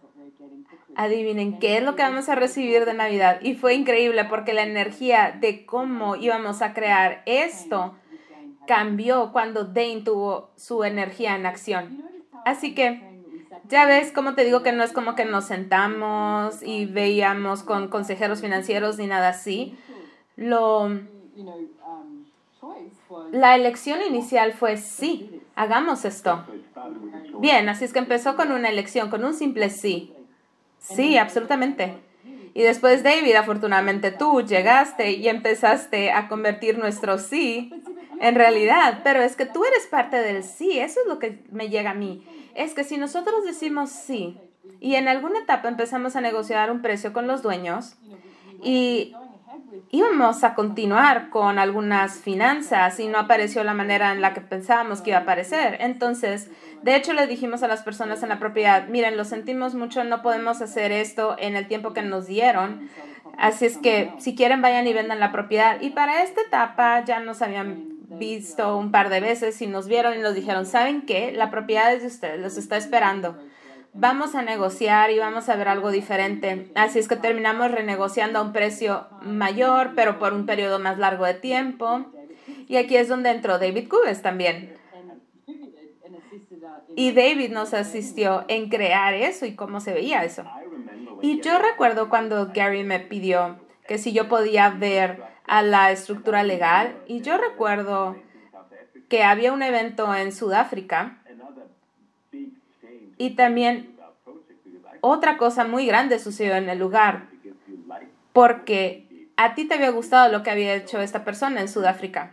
adivinen 0.95 1.59
qué 1.59 1.77
es 1.77 1.83
lo 1.83 1.95
que 1.95 2.03
vamos 2.03 2.29
a 2.29 2.35
recibir 2.35 2.85
de 2.85 2.93
Navidad. 2.93 3.39
Y 3.41 3.55
fue 3.55 3.73
increíble 3.73 4.25
porque 4.25 4.53
la 4.53 4.63
energía 4.63 5.35
de 5.39 5.65
cómo 5.65 6.15
íbamos 6.15 6.61
a 6.61 6.73
crear 6.73 7.23
esto 7.25 7.95
cambió 8.67 9.31
cuando 9.31 9.65
Dane 9.65 10.01
tuvo 10.03 10.51
su 10.55 10.83
energía 10.83 11.35
en 11.35 11.45
acción. 11.45 12.03
Así 12.45 12.75
que 12.75 13.14
ya 13.69 13.85
ves, 13.85 14.11
como 14.11 14.35
te 14.35 14.43
digo 14.43 14.63
que 14.63 14.71
no 14.71 14.83
es 14.83 14.91
como 14.91 15.15
que 15.15 15.25
nos 15.25 15.45
sentamos 15.45 16.61
y 16.63 16.85
veíamos 16.85 17.63
con 17.63 17.87
consejeros 17.87 18.41
financieros 18.41 18.97
ni 18.97 19.07
nada 19.07 19.29
así. 19.29 19.77
Lo, 20.35 20.89
la 23.31 23.55
elección 23.55 24.01
inicial 24.01 24.53
fue 24.53 24.77
sí, 24.77 25.41
hagamos 25.55 26.05
esto. 26.05 26.45
Bien, 27.39 27.67
así 27.69 27.85
es 27.85 27.93
que 27.93 27.99
empezó 27.99 28.35
con 28.35 28.51
una 28.51 28.69
elección, 28.69 29.09
con 29.09 29.23
un 29.23 29.33
simple 29.33 29.69
sí. 29.69 30.13
Sí, 30.79 31.17
absolutamente. 31.17 31.97
Y 32.53 32.61
después, 32.61 33.03
David, 33.03 33.35
afortunadamente 33.35 34.11
tú 34.11 34.41
llegaste 34.41 35.11
y 35.11 35.27
empezaste 35.27 36.11
a 36.11 36.27
convertir 36.27 36.77
nuestro 36.77 37.17
sí 37.17 37.71
en 38.19 38.35
realidad. 38.35 39.01
Pero 39.03 39.21
es 39.21 39.35
que 39.35 39.45
tú 39.45 39.65
eres 39.65 39.87
parte 39.87 40.17
del 40.17 40.43
sí, 40.43 40.79
eso 40.79 40.99
es 41.01 41.07
lo 41.07 41.19
que 41.19 41.43
me 41.51 41.69
llega 41.69 41.91
a 41.91 41.95
mí 41.95 42.23
es 42.55 42.73
que 42.73 42.83
si 42.83 42.97
nosotros 42.97 43.45
decimos 43.45 43.89
sí 43.91 44.39
y 44.79 44.95
en 44.95 45.07
alguna 45.07 45.39
etapa 45.39 45.67
empezamos 45.67 46.15
a 46.15 46.21
negociar 46.21 46.71
un 46.71 46.81
precio 46.81 47.13
con 47.13 47.27
los 47.27 47.43
dueños 47.43 47.97
y 48.63 49.13
íbamos 49.91 50.43
a 50.43 50.55
continuar 50.55 51.29
con 51.29 51.59
algunas 51.59 52.17
finanzas 52.17 52.99
y 52.99 53.07
no 53.07 53.19
apareció 53.19 53.63
la 53.63 53.73
manera 53.73 54.11
en 54.11 54.21
la 54.21 54.33
que 54.33 54.41
pensábamos 54.41 55.01
que 55.01 55.11
iba 55.11 55.19
a 55.19 55.21
aparecer. 55.23 55.77
Entonces, 55.81 56.49
de 56.81 56.95
hecho, 56.95 57.13
le 57.13 57.27
dijimos 57.27 57.61
a 57.61 57.67
las 57.67 57.83
personas 57.83 58.23
en 58.23 58.29
la 58.29 58.39
propiedad, 58.39 58.87
miren, 58.87 59.17
lo 59.17 59.25
sentimos 59.25 59.75
mucho, 59.75 60.03
no 60.03 60.21
podemos 60.21 60.61
hacer 60.61 60.91
esto 60.91 61.35
en 61.37 61.55
el 61.55 61.67
tiempo 61.67 61.93
que 61.93 62.01
nos 62.01 62.25
dieron. 62.25 62.89
Así 63.37 63.65
es 63.65 63.77
que 63.77 64.13
si 64.17 64.35
quieren 64.35 64.61
vayan 64.61 64.87
y 64.87 64.93
vendan 64.93 65.19
la 65.19 65.31
propiedad. 65.31 65.81
Y 65.81 65.89
para 65.91 66.23
esta 66.23 66.41
etapa 66.41 67.03
ya 67.03 67.19
nos 67.19 67.41
habían 67.41 67.94
visto 68.07 68.77
un 68.77 68.91
par 68.91 69.09
de 69.09 69.19
veces 69.19 69.61
y 69.61 69.67
nos 69.67 69.87
vieron 69.87 70.17
y 70.17 70.21
nos 70.21 70.35
dijeron, 70.35 70.65
¿saben 70.65 71.05
qué? 71.05 71.31
La 71.31 71.51
propiedad 71.51 71.93
es 71.93 72.01
de 72.01 72.07
ustedes, 72.07 72.39
los 72.39 72.57
está 72.57 72.77
esperando. 72.77 73.37
Vamos 73.93 74.35
a 74.35 74.41
negociar 74.41 75.11
y 75.11 75.19
vamos 75.19 75.47
a 75.47 75.55
ver 75.55 75.69
algo 75.69 75.89
diferente. 75.89 76.69
Así 76.75 76.99
es 76.99 77.07
que 77.07 77.15
terminamos 77.15 77.71
renegociando 77.71 78.39
a 78.39 78.41
un 78.41 78.51
precio 78.51 79.07
mayor, 79.21 79.93
pero 79.95 80.19
por 80.19 80.33
un 80.33 80.45
periodo 80.45 80.79
más 80.79 80.97
largo 80.97 81.25
de 81.25 81.35
tiempo. 81.35 82.05
Y 82.67 82.75
aquí 82.75 82.97
es 82.97 83.07
donde 83.07 83.29
entró 83.29 83.57
David 83.57 83.87
Cubes 83.87 84.21
también. 84.21 84.75
Y 86.95 87.11
David 87.11 87.51
nos 87.51 87.73
asistió 87.73 88.45
en 88.47 88.69
crear 88.69 89.13
eso 89.13 89.45
y 89.45 89.55
cómo 89.55 89.79
se 89.79 89.93
veía 89.93 90.23
eso. 90.23 90.43
Y 91.21 91.41
yo 91.41 91.59
recuerdo 91.59 92.09
cuando 92.09 92.51
Gary 92.53 92.83
me 92.83 92.99
pidió 92.99 93.59
que 93.87 93.97
si 93.97 94.13
yo 94.13 94.27
podía 94.27 94.69
ver 94.69 95.23
a 95.47 95.61
la 95.61 95.91
estructura 95.91 96.43
legal. 96.43 96.95
Y 97.07 97.21
yo 97.21 97.37
recuerdo 97.37 98.15
que 99.09 99.23
había 99.23 99.53
un 99.53 99.61
evento 99.61 100.13
en 100.13 100.31
Sudáfrica 100.31 101.17
y 103.17 103.31
también 103.31 103.95
otra 105.01 105.37
cosa 105.37 105.65
muy 105.65 105.85
grande 105.85 106.19
sucedió 106.19 106.55
en 106.55 106.69
el 106.69 106.79
lugar 106.79 107.27
porque 108.33 109.05
a 109.37 109.53
ti 109.53 109.65
te 109.65 109.75
había 109.75 109.91
gustado 109.91 110.31
lo 110.31 110.43
que 110.43 110.49
había 110.49 110.75
hecho 110.75 111.01
esta 111.01 111.23
persona 111.23 111.61
en 111.61 111.67
Sudáfrica. 111.67 112.31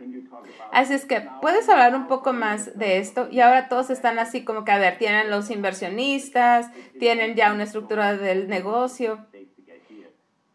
Así 0.73 0.95
es 0.95 1.05
que 1.05 1.29
puedes 1.41 1.69
hablar 1.69 1.95
un 1.95 2.07
poco 2.07 2.33
más 2.33 2.79
de 2.79 2.99
esto 2.99 3.29
y 3.31 3.41
ahora 3.41 3.69
todos 3.69 3.91
están 3.91 4.19
así 4.19 4.43
como 4.45 4.65
que, 4.65 4.73
a 4.73 4.79
ver, 4.79 4.97
tienen 4.99 5.31
los 5.31 5.51
inversionistas, 5.51 6.71
tienen 6.99 7.35
ya 7.37 7.53
una 7.53 7.65
estructura 7.65 8.17
del 8.17 8.49
negocio 8.49 9.27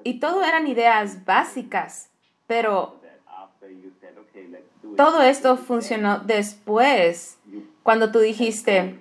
y 0.04 0.20
todo 0.20 0.44
eran 0.44 0.68
ideas 0.68 1.26
básicas, 1.26 2.10
pero 2.48 2.98
todo 4.96 5.22
esto 5.22 5.58
funcionó 5.58 6.20
después, 6.20 7.38
cuando 7.84 8.12
tú 8.12 8.20
dijiste, 8.20 9.00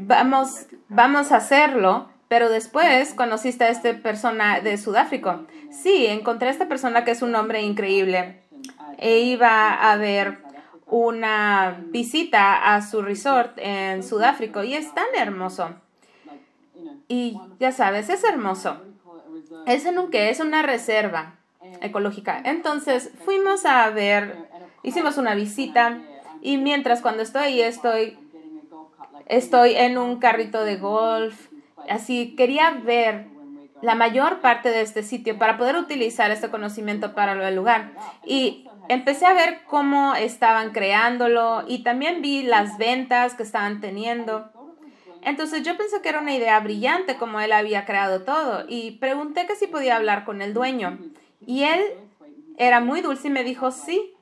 vamos, 0.00 0.66
vamos 0.88 1.30
a 1.30 1.36
hacerlo, 1.36 2.08
pero 2.28 2.48
después 2.48 3.12
conociste 3.12 3.64
a 3.64 3.68
esta 3.68 3.94
persona 3.98 4.60
de 4.60 4.78
Sudáfrica. 4.78 5.42
Sí, 5.70 6.06
encontré 6.06 6.48
a 6.48 6.52
esta 6.52 6.68
persona 6.68 7.04
que 7.04 7.10
es 7.10 7.22
un 7.22 7.34
hombre 7.34 7.62
increíble. 7.62 8.40
E 8.98 9.20
iba 9.20 9.74
a 9.74 9.96
ver 9.96 10.38
una 10.86 11.84
visita 11.88 12.74
a 12.74 12.82
su 12.82 13.02
resort 13.02 13.58
en 13.58 14.02
Sudáfrica 14.02 14.64
y 14.64 14.74
es 14.74 14.94
tan 14.94 15.06
hermoso. 15.14 15.74
Y 17.08 17.38
ya 17.60 17.72
sabes, 17.72 18.08
es 18.08 18.24
hermoso. 18.24 18.80
Es 19.66 19.84
en 19.84 19.98
un 19.98 20.08
es 20.12 20.40
una 20.40 20.62
reserva 20.62 21.41
ecológica. 21.80 22.40
Entonces 22.44 23.10
fuimos 23.24 23.64
a 23.64 23.88
ver 23.90 24.52
Hicimos 24.82 25.16
una 25.16 25.34
visita 25.34 26.00
y 26.40 26.56
mientras 26.56 27.02
cuando 27.02 27.22
estoy 27.22 27.42
ahí 27.42 27.60
estoy, 27.60 28.18
estoy 29.26 29.76
en 29.76 29.96
un 29.96 30.18
carrito 30.18 30.64
de 30.64 30.76
golf. 30.76 31.48
Así 31.88 32.34
quería 32.34 32.70
ver 32.70 33.26
la 33.80 33.94
mayor 33.94 34.40
parte 34.40 34.70
de 34.70 34.80
este 34.80 35.04
sitio 35.04 35.38
para 35.38 35.56
poder 35.56 35.76
utilizar 35.76 36.32
este 36.32 36.50
conocimiento 36.50 37.14
para 37.14 37.48
el 37.48 37.54
lugar. 37.54 37.92
Y 38.26 38.68
empecé 38.88 39.26
a 39.26 39.34
ver 39.34 39.60
cómo 39.68 40.16
estaban 40.16 40.72
creándolo 40.72 41.64
y 41.68 41.84
también 41.84 42.20
vi 42.20 42.42
las 42.42 42.76
ventas 42.76 43.34
que 43.34 43.44
estaban 43.44 43.80
teniendo. 43.80 44.50
Entonces 45.22 45.62
yo 45.62 45.76
pensé 45.76 46.02
que 46.02 46.08
era 46.08 46.18
una 46.18 46.34
idea 46.34 46.58
brillante 46.58 47.16
como 47.16 47.38
él 47.38 47.52
había 47.52 47.84
creado 47.84 48.22
todo 48.22 48.64
y 48.68 48.92
pregunté 48.98 49.46
que 49.46 49.54
si 49.54 49.68
podía 49.68 49.94
hablar 49.94 50.24
con 50.24 50.42
el 50.42 50.54
dueño. 50.54 50.98
Y 51.46 51.64
él 51.64 51.80
era 52.56 52.80
muy 52.80 53.00
dulce 53.00 53.28
y 53.28 53.30
me 53.30 53.44
dijo 53.44 53.70
sí. 53.70 54.14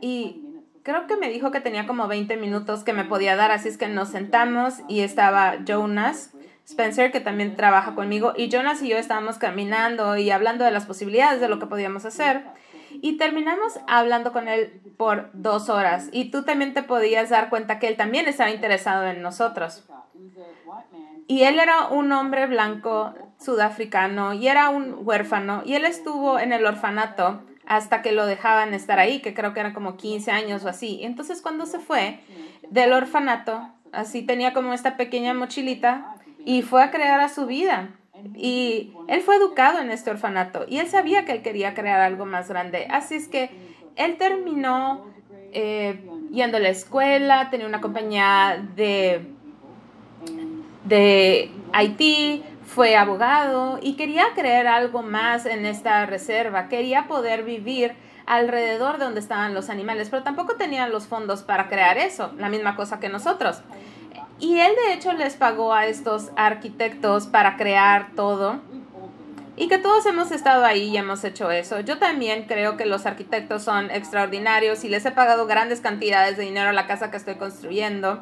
Y 0.00 0.42
creo 0.82 1.06
que 1.06 1.16
me 1.16 1.28
dijo 1.28 1.50
que 1.50 1.60
tenía 1.60 1.86
como 1.86 2.08
20 2.08 2.36
minutos 2.36 2.84
que 2.84 2.92
me 2.92 3.04
podía 3.04 3.36
dar, 3.36 3.50
así 3.50 3.68
es 3.68 3.78
que 3.78 3.88
nos 3.88 4.08
sentamos 4.10 4.74
y 4.88 5.00
estaba 5.00 5.64
Jonas 5.64 6.32
Spencer, 6.66 7.12
que 7.12 7.20
también 7.20 7.54
trabaja 7.54 7.94
conmigo, 7.94 8.32
y 8.36 8.48
Jonas 8.48 8.82
y 8.82 8.88
yo 8.88 8.98
estábamos 8.98 9.38
caminando 9.38 10.16
y 10.16 10.30
hablando 10.30 10.64
de 10.64 10.72
las 10.72 10.84
posibilidades 10.84 11.40
de 11.40 11.48
lo 11.48 11.60
que 11.60 11.66
podíamos 11.66 12.04
hacer. 12.04 12.42
Y 12.90 13.18
terminamos 13.18 13.78
hablando 13.86 14.32
con 14.32 14.48
él 14.48 14.80
por 14.96 15.30
dos 15.32 15.68
horas. 15.68 16.08
Y 16.12 16.30
tú 16.30 16.42
también 16.44 16.74
te 16.74 16.82
podías 16.82 17.30
dar 17.30 17.50
cuenta 17.50 17.78
que 17.78 17.88
él 17.88 17.96
también 17.96 18.26
estaba 18.26 18.50
interesado 18.50 19.06
en 19.06 19.22
nosotros. 19.22 19.84
Y 21.28 21.42
él 21.42 21.58
era 21.60 21.88
un 21.88 22.10
hombre 22.12 22.46
blanco 22.46 23.14
sudafricano 23.38 24.34
y 24.34 24.48
era 24.48 24.68
un 24.70 24.96
huérfano. 25.00 25.62
Y 25.64 25.74
él 25.74 25.84
estuvo 25.84 26.38
en 26.38 26.52
el 26.52 26.64
orfanato 26.66 27.40
hasta 27.66 28.00
que 28.02 28.12
lo 28.12 28.26
dejaban 28.26 28.74
estar 28.74 28.98
ahí, 28.98 29.20
que 29.20 29.34
creo 29.34 29.52
que 29.52 29.60
eran 29.60 29.74
como 29.74 29.96
15 29.96 30.30
años 30.30 30.64
o 30.64 30.68
así. 30.68 31.00
Entonces 31.02 31.42
cuando 31.42 31.66
se 31.66 31.80
fue 31.80 32.20
del 32.70 32.92
orfanato, 32.92 33.68
así 33.92 34.22
tenía 34.22 34.52
como 34.52 34.72
esta 34.72 34.96
pequeña 34.96 35.34
mochilita 35.34 36.14
y 36.44 36.62
fue 36.62 36.82
a 36.82 36.90
crear 36.90 37.20
a 37.20 37.28
su 37.28 37.46
vida. 37.46 37.90
Y 38.34 38.92
él 39.08 39.20
fue 39.20 39.36
educado 39.36 39.80
en 39.80 39.90
este 39.90 40.10
orfanato 40.10 40.64
y 40.68 40.78
él 40.78 40.86
sabía 40.86 41.24
que 41.24 41.32
él 41.32 41.42
quería 41.42 41.74
crear 41.74 42.00
algo 42.00 42.24
más 42.24 42.48
grande. 42.48 42.86
Así 42.90 43.16
es 43.16 43.28
que 43.28 43.50
él 43.96 44.16
terminó 44.16 45.06
eh, 45.52 46.00
yendo 46.30 46.56
a 46.56 46.60
la 46.60 46.68
escuela, 46.68 47.50
tenía 47.50 47.66
una 47.66 47.80
compañía 47.80 48.64
de, 48.74 49.26
de 50.84 51.50
Haití, 51.72 52.42
fue 52.66 52.96
abogado 52.96 53.78
y 53.80 53.94
quería 53.94 54.26
crear 54.34 54.66
algo 54.66 55.02
más 55.02 55.46
en 55.46 55.64
esta 55.64 56.04
reserva, 56.04 56.68
quería 56.68 57.06
poder 57.06 57.44
vivir 57.44 57.94
alrededor 58.26 58.98
de 58.98 59.04
donde 59.04 59.20
estaban 59.20 59.54
los 59.54 59.70
animales, 59.70 60.08
pero 60.10 60.24
tampoco 60.24 60.56
tenían 60.56 60.90
los 60.90 61.06
fondos 61.06 61.42
para 61.42 61.68
crear 61.68 61.96
eso, 61.96 62.32
la 62.38 62.48
misma 62.48 62.74
cosa 62.74 62.98
que 62.98 63.08
nosotros. 63.08 63.62
Y 64.38 64.58
él 64.58 64.72
de 64.86 64.94
hecho 64.94 65.12
les 65.12 65.34
pagó 65.34 65.72
a 65.72 65.86
estos 65.86 66.30
arquitectos 66.36 67.26
para 67.26 67.56
crear 67.56 68.08
todo. 68.14 68.60
Y 69.58 69.68
que 69.68 69.78
todos 69.78 70.04
hemos 70.04 70.32
estado 70.32 70.66
ahí 70.66 70.88
y 70.88 70.96
hemos 70.98 71.24
hecho 71.24 71.50
eso. 71.50 71.80
Yo 71.80 71.98
también 71.98 72.44
creo 72.46 72.76
que 72.76 72.84
los 72.84 73.06
arquitectos 73.06 73.62
son 73.62 73.90
extraordinarios 73.90 74.84
y 74.84 74.90
les 74.90 75.06
he 75.06 75.12
pagado 75.12 75.46
grandes 75.46 75.80
cantidades 75.80 76.36
de 76.36 76.42
dinero 76.42 76.68
a 76.68 76.74
la 76.74 76.86
casa 76.86 77.10
que 77.10 77.16
estoy 77.16 77.36
construyendo. 77.36 78.20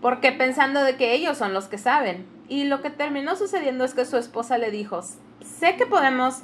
Porque 0.00 0.32
pensando 0.32 0.82
de 0.82 0.96
que 0.96 1.12
ellos 1.14 1.36
son 1.36 1.52
los 1.52 1.66
que 1.66 1.78
saben. 1.78 2.26
Y 2.48 2.64
lo 2.64 2.80
que 2.82 2.90
terminó 2.90 3.36
sucediendo 3.36 3.84
es 3.84 3.94
que 3.94 4.04
su 4.04 4.16
esposa 4.16 4.58
le 4.58 4.70
dijo, 4.70 5.02
sé 5.42 5.76
que 5.76 5.86
podemos 5.86 6.42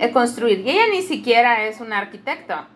eh, 0.00 0.10
construir. 0.10 0.60
Y 0.60 0.70
ella 0.70 0.84
ni 0.90 1.02
siquiera 1.02 1.64
es 1.64 1.80
una 1.80 1.98
arquitecta. 1.98 2.68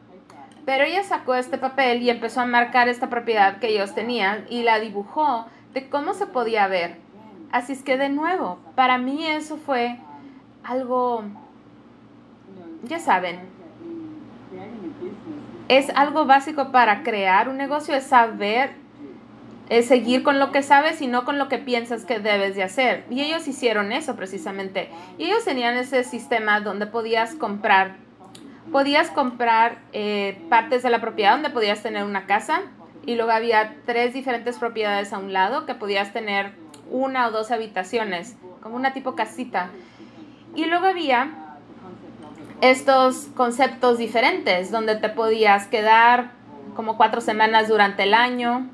Pero 0.65 0.85
ella 0.85 1.03
sacó 1.03 1.35
este 1.35 1.59
papel 1.59 2.03
y 2.03 2.11
empezó 2.11 2.41
a 2.41 2.47
marcar 2.47 2.89
esta 2.89 3.09
propiedad 3.09 3.59
que 3.59 3.69
ellos 3.69 3.95
tenían 3.95 4.47
y 4.49 4.63
la 4.63 4.79
dibujó 4.79 5.47
de 5.75 5.89
cómo 5.89 6.15
se 6.15 6.27
podía 6.27 6.69
ver. 6.69 6.99
Así 7.51 7.73
es 7.73 7.83
que 7.83 7.97
de 7.97 8.09
nuevo, 8.09 8.59
para 8.75 8.97
mí 8.97 9.27
eso 9.27 9.57
fue 9.57 9.99
algo, 10.63 11.25
ya 12.85 12.99
saben, 12.99 13.41
es 15.69 15.91
algo 15.91 16.25
básico 16.25 16.73
para 16.73 17.03
crear 17.03 17.49
un 17.49 17.57
negocio, 17.57 17.95
es 17.95 18.05
saber 18.05 18.75
es 19.73 19.87
seguir 19.87 20.23
con 20.23 20.39
lo 20.39 20.53
que 20.53 20.63
sabes 20.63 21.01
y 21.01 21.07
no 21.07 21.25
con 21.25 21.39
lo 21.39 21.49
que 21.49 21.57
piensas 21.57 22.05
que 22.05 22.19
debes 22.19 22.55
de 22.55 22.63
hacer. 22.63 23.07
Y 23.09 23.23
ellos 23.23 23.49
hicieron 23.49 23.91
eso 23.91 24.17
precisamente. 24.17 24.91
Y 25.17 25.25
ellos 25.25 25.47
tenían 25.47 25.79
ese 25.79 26.05
sistema 26.05 26.61
donde 26.61 26.87
podías 26.87 27.35
comprar, 27.35 27.97
podías 28.71 29.09
comprar 29.09 29.79
eh, 29.95 30.43
partes 30.51 30.83
de 30.83 30.91
la 30.91 31.01
propiedad 31.01 31.33
donde 31.33 31.49
podías 31.49 31.83
tener 31.83 32.05
una 32.05 32.27
casa 32.27 32.61
y 33.07 33.15
luego 33.15 33.31
había 33.31 33.77
tres 33.87 34.13
diferentes 34.13 34.59
propiedades 34.59 35.15
a 35.15 35.19
un 35.19 35.33
lado 35.33 35.65
que 35.65 35.75
podías 35.75 36.13
tener 36.13 36.53
una 36.91 37.27
o 37.29 37.31
dos 37.31 37.51
habitaciones, 37.51 38.37
como 38.63 38.77
una 38.77 38.93
tipo 38.93 39.15
casita. 39.15 39.71
Y 40.55 40.67
luego 40.67 40.85
había 40.85 41.31
estos 42.61 43.29
conceptos 43.35 43.97
diferentes 43.97 44.71
donde 44.71 44.97
te 44.97 45.09
podías 45.09 45.67
quedar 45.67 46.33
como 46.77 46.99
cuatro 46.99 47.23
semanas 47.23 47.69
durante 47.69 48.03
el 48.03 48.13
año 48.13 48.69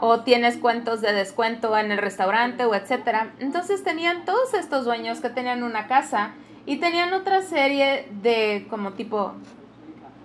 o 0.00 0.20
tienes 0.20 0.56
cuentos 0.56 1.00
de 1.00 1.12
descuento 1.12 1.76
en 1.76 1.90
el 1.90 1.98
restaurante 1.98 2.64
o 2.64 2.74
etcétera. 2.74 3.32
Entonces 3.38 3.82
tenían 3.82 4.24
todos 4.24 4.54
estos 4.54 4.84
dueños 4.84 5.20
que 5.20 5.30
tenían 5.30 5.62
una 5.62 5.86
casa 5.86 6.32
y 6.66 6.76
tenían 6.76 7.12
otra 7.14 7.42
serie 7.42 8.08
de 8.22 8.66
como 8.68 8.92
tipo 8.92 9.32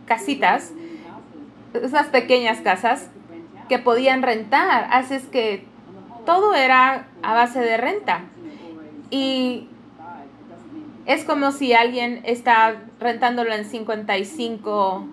casitas, 0.06 0.72
esas 1.74 2.08
pequeñas 2.08 2.60
casas 2.60 3.10
que 3.70 3.80
podían 3.80 4.24
rentar. 4.24 4.88
Así 4.92 5.13
es 5.13 5.25
que 5.25 5.66
todo 6.25 6.54
era 6.54 7.08
a 7.24 7.34
base 7.34 7.60
de 7.60 7.78
renta. 7.78 8.24
Y 9.10 9.68
es 11.06 11.24
como 11.24 11.51
si 11.51 11.74
alguien 11.74 12.22
está 12.25 12.75
rentándolo 13.00 13.54
en 13.54 13.66
55 13.66 15.06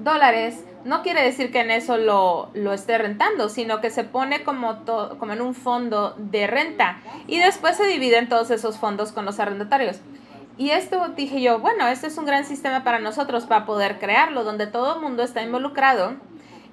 dólares 0.00 0.64
no 0.84 1.02
quiere 1.02 1.22
decir 1.22 1.52
que 1.52 1.60
en 1.60 1.70
eso 1.70 1.96
lo, 1.96 2.50
esté 2.72 2.98
rentando, 2.98 3.48
sino 3.48 3.80
que 3.80 3.90
se 3.90 4.04
pone 4.04 4.42
como, 4.42 4.84
como 5.18 5.32
en 5.32 5.40
un 5.40 5.54
fondo 5.54 6.14
de 6.18 6.46
renta 6.46 7.00
y 7.26 7.38
después 7.38 7.76
se 7.76 7.86
dividen 7.86 8.28
todos 8.28 8.50
esos 8.50 8.78
fondos 8.78 9.12
con 9.12 9.24
los 9.24 9.38
arrendatarios. 9.38 10.00
Y 10.58 10.70
esto 10.70 11.08
dije 11.16 11.40
yo, 11.40 11.60
bueno, 11.60 11.86
este 11.88 12.08
es 12.08 12.18
un 12.18 12.26
gran 12.26 12.44
sistema 12.44 12.84
para 12.84 12.98
nosotros 12.98 13.46
para 13.46 13.64
poder 13.64 13.98
crearlo, 13.98 14.44
donde 14.44 14.66
todo 14.66 14.96
el 14.96 15.00
mundo 15.00 15.22
está 15.22 15.42
involucrado 15.42 16.16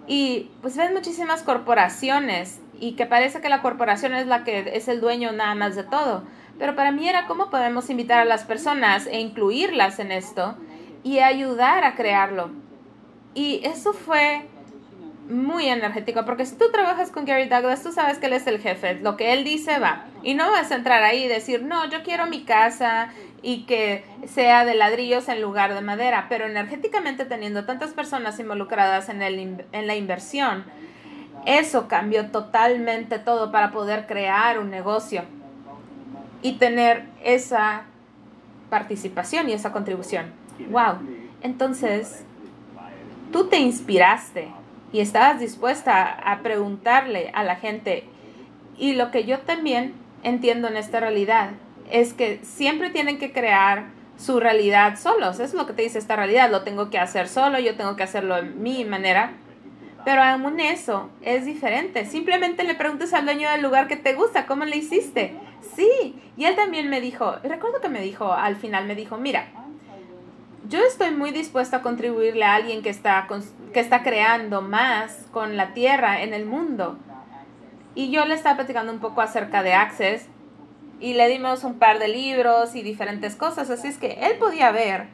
y 0.07 0.49
pues 0.61 0.75
ves 0.75 0.91
muchísimas 0.91 1.43
corporaciones 1.43 2.59
y 2.79 2.93
que 2.93 3.05
parece 3.05 3.41
que 3.41 3.49
la 3.49 3.61
corporación 3.61 4.15
es 4.15 4.27
la 4.27 4.43
que 4.43 4.71
es 4.73 4.87
el 4.87 5.01
dueño 5.01 5.31
nada 5.31 5.55
más 5.55 5.75
de 5.75 5.83
todo. 5.83 6.23
Pero 6.57 6.75
para 6.75 6.91
mí 6.91 7.07
era 7.07 7.27
cómo 7.27 7.49
podemos 7.49 7.89
invitar 7.89 8.19
a 8.19 8.25
las 8.25 8.43
personas 8.43 9.07
e 9.07 9.19
incluirlas 9.19 9.99
en 9.99 10.11
esto 10.11 10.55
y 11.03 11.19
ayudar 11.19 11.83
a 11.83 11.95
crearlo. 11.95 12.51
Y 13.33 13.62
eso 13.63 13.93
fue 13.93 14.45
muy 15.29 15.67
energético, 15.67 16.25
porque 16.25 16.45
si 16.45 16.55
tú 16.55 16.71
trabajas 16.71 17.12
con 17.12 17.25
Gary 17.25 17.48
Douglas, 17.48 17.83
tú 17.83 17.91
sabes 17.91 18.17
que 18.17 18.25
él 18.25 18.33
es 18.33 18.48
el 18.48 18.59
jefe, 18.59 18.95
lo 18.95 19.15
que 19.15 19.33
él 19.33 19.43
dice 19.43 19.77
va. 19.77 20.05
Y 20.24 20.33
no 20.33 20.50
vas 20.50 20.71
a 20.71 20.75
entrar 20.75 21.03
ahí 21.03 21.25
y 21.25 21.27
decir, 21.27 21.62
no, 21.62 21.88
yo 21.89 22.01
quiero 22.01 22.25
mi 22.25 22.43
casa 22.43 23.09
y 23.41 23.65
que 23.65 24.03
sea 24.27 24.65
de 24.65 24.74
ladrillos 24.74 25.29
en 25.29 25.41
lugar 25.41 25.75
de 25.75 25.81
madera, 25.81 26.25
pero 26.29 26.45
energéticamente 26.45 27.25
teniendo 27.25 27.65
tantas 27.65 27.93
personas 27.93 28.39
involucradas 28.39 29.07
en, 29.09 29.21
el, 29.21 29.65
en 29.71 29.88
la 29.88 29.95
inversión, 29.95 30.65
eso 31.45 31.88
cambió 31.88 32.31
totalmente 32.31 33.19
todo 33.19 33.51
para 33.51 33.71
poder 33.71 34.07
crear 34.07 34.59
un 34.59 34.71
negocio 34.71 35.24
y 36.41 36.53
tener 36.53 37.05
esa 37.24 37.83
participación 38.69 39.50
y 39.50 39.53
esa 39.53 39.71
contribución. 39.71 40.31
¡Wow! 40.69 41.00
Entonces, 41.41 42.25
tú 43.31 43.48
te 43.48 43.57
inspiraste 43.57 44.50
y 44.91 45.01
estabas 45.01 45.39
dispuesta 45.39 46.03
a 46.03 46.39
preguntarle 46.39 47.31
a 47.33 47.43
la 47.43 47.55
gente. 47.55 48.05
Y 48.77 48.93
lo 48.93 49.12
que 49.12 49.25
yo 49.25 49.39
también 49.39 49.93
entiendo 50.24 50.67
en 50.67 50.77
esta 50.77 51.00
realidad 51.00 51.51
es 51.91 52.13
que 52.13 52.39
siempre 52.43 52.89
tienen 52.89 53.17
que 53.17 53.31
crear 53.31 53.88
su 54.17 54.39
realidad 54.39 54.98
solos. 54.98 55.39
Es 55.39 55.53
lo 55.53 55.65
que 55.65 55.74
te 55.74 55.83
dice 55.83 56.00
esta 56.00 56.15
realidad. 56.15 56.51
Lo 56.51 56.63
tengo 56.63 56.89
que 56.89 57.00
hacer 57.00 57.27
solo, 57.27 57.59
yo 57.59 57.75
tengo 57.75 57.95
que 57.95 58.03
hacerlo 58.03 58.38
en 58.38 58.62
mi 58.62 58.86
manera. 58.86 59.33
Pero 60.05 60.24
aún 60.24 60.59
eso 60.59 61.09
es 61.21 61.45
diferente. 61.45 62.05
Simplemente 62.05 62.63
le 62.63 62.75
preguntas 62.75 63.13
al 63.13 63.25
dueño 63.25 63.50
del 63.50 63.62
lugar 63.62 63.88
que 63.88 63.98
te 63.98 64.13
gusta, 64.13 64.45
¿cómo 64.45 64.65
le 64.65 64.77
hiciste? 64.77 65.36
Sí. 65.75 66.15
Y 66.38 66.45
él 66.45 66.55
también 66.55 66.89
me 66.89 67.01
dijo, 67.01 67.36
recuerdo 67.43 67.81
que 67.81 67.89
me 67.89 68.01
dijo, 68.01 68.31
al 68.31 68.55
final 68.55 68.86
me 68.86 68.95
dijo, 68.95 69.17
mira, 69.17 69.48
yo 70.69 70.79
estoy 70.85 71.11
muy 71.11 71.31
dispuesta 71.31 71.77
a 71.77 71.81
contribuirle 71.81 72.45
a 72.45 72.53
alguien 72.53 72.83
que 72.83 72.91
está, 72.91 73.27
que 73.73 73.79
está 73.79 74.03
creando 74.03 74.61
más 74.61 75.25
con 75.31 75.57
la 75.57 75.73
tierra 75.73 76.21
en 76.21 76.35
el 76.35 76.45
mundo. 76.45 76.97
Y 77.95 78.11
yo 78.11 78.23
le 78.25 78.35
estaba 78.35 78.57
platicando 78.57 78.93
un 78.93 78.99
poco 78.99 79.21
acerca 79.21 79.63
de 79.63 79.73
Access 79.73 80.27
y 80.99 81.15
le 81.15 81.27
dimos 81.27 81.63
un 81.63 81.79
par 81.79 81.97
de 81.97 82.07
libros 82.07 82.75
y 82.75 82.83
diferentes 82.83 83.35
cosas. 83.35 83.71
Así 83.71 83.88
es 83.88 83.97
que 83.97 84.19
él 84.21 84.38
podía 84.38 84.71
ver 84.71 85.07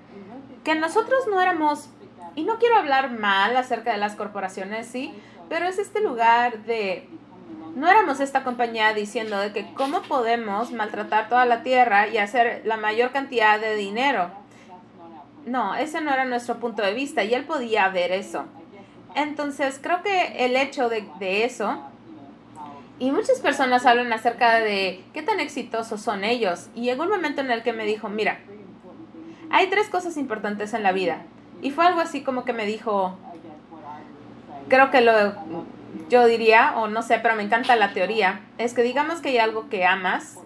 que 0.65 0.75
nosotros 0.75 1.19
no 1.29 1.39
éramos, 1.39 1.89
y 2.35 2.43
no 2.43 2.59
quiero 2.59 2.75
hablar 2.75 3.12
mal 3.12 3.55
acerca 3.55 3.93
de 3.93 3.97
las 3.97 4.15
corporaciones, 4.15 4.88
sí, 4.88 5.13
pero 5.47 5.67
es 5.67 5.77
este 5.77 6.01
lugar 6.01 6.63
de, 6.63 7.07
no 7.75 7.88
éramos 7.88 8.19
esta 8.19 8.43
compañía 8.43 8.93
diciendo 8.93 9.39
de 9.39 9.53
que 9.53 9.74
cómo 9.74 10.01
podemos 10.01 10.71
maltratar 10.71 11.29
toda 11.29 11.45
la 11.45 11.63
tierra 11.63 12.07
y 12.07 12.17
hacer 12.17 12.63
la 12.65 12.75
mayor 12.75 13.12
cantidad 13.12 13.59
de 13.59 13.75
dinero 13.75 14.44
no, 15.45 15.75
ese 15.75 16.01
no 16.01 16.11
era 16.11 16.25
nuestro 16.25 16.59
punto 16.59 16.81
de 16.81 16.93
vista 16.93 17.23
y 17.23 17.33
él 17.33 17.45
podía 17.45 17.87
ver 17.89 18.11
eso. 18.11 18.45
Entonces, 19.15 19.79
creo 19.81 20.01
que 20.01 20.45
el 20.45 20.55
hecho 20.57 20.89
de, 20.89 21.45
eso, 21.45 21.79
y 22.99 23.11
muchas 23.11 23.39
personas 23.39 23.85
hablan 23.85 24.11
acerca 24.11 24.59
de 24.59 25.03
qué 25.13 25.21
tan 25.21 25.39
exitosos 25.39 26.01
son 26.01 26.23
ellos, 26.23 26.67
y 26.75 26.81
llegó 26.81 27.03
un 27.03 27.09
momento 27.09 27.41
en 27.41 27.49
el 27.49 27.63
que 27.63 27.71
me 27.71 27.85
dijo, 27.85 28.09
mira, 28.09 28.39
hay 29.51 29.67
tres 29.67 29.87
cosas 29.87 30.17
importantes 30.17 30.73
en 30.73 30.83
la 30.83 30.91
vida. 30.91 31.21
Y 31.61 31.71
fue 31.71 31.85
algo 31.85 32.01
así 32.01 32.23
como 32.23 32.43
que 32.43 32.51
me 32.51 32.65
dijo, 32.65 33.17
creo 34.67 34.91
que 34.91 34.99
lo, 34.99 35.13
yo 36.09 36.25
diría, 36.25 36.73
o 36.75 36.89
no 36.89 37.01
sé, 37.01 37.19
pero 37.19 37.35
me 37.35 37.43
encanta 37.43 37.77
la 37.77 37.93
teoría, 37.93 38.41
es 38.57 38.73
que 38.73 38.83
digamos 38.83 39.21
que 39.21 39.29
hay 39.29 39.37
algo 39.37 39.69
que 39.69 39.85
amas, 39.85 40.39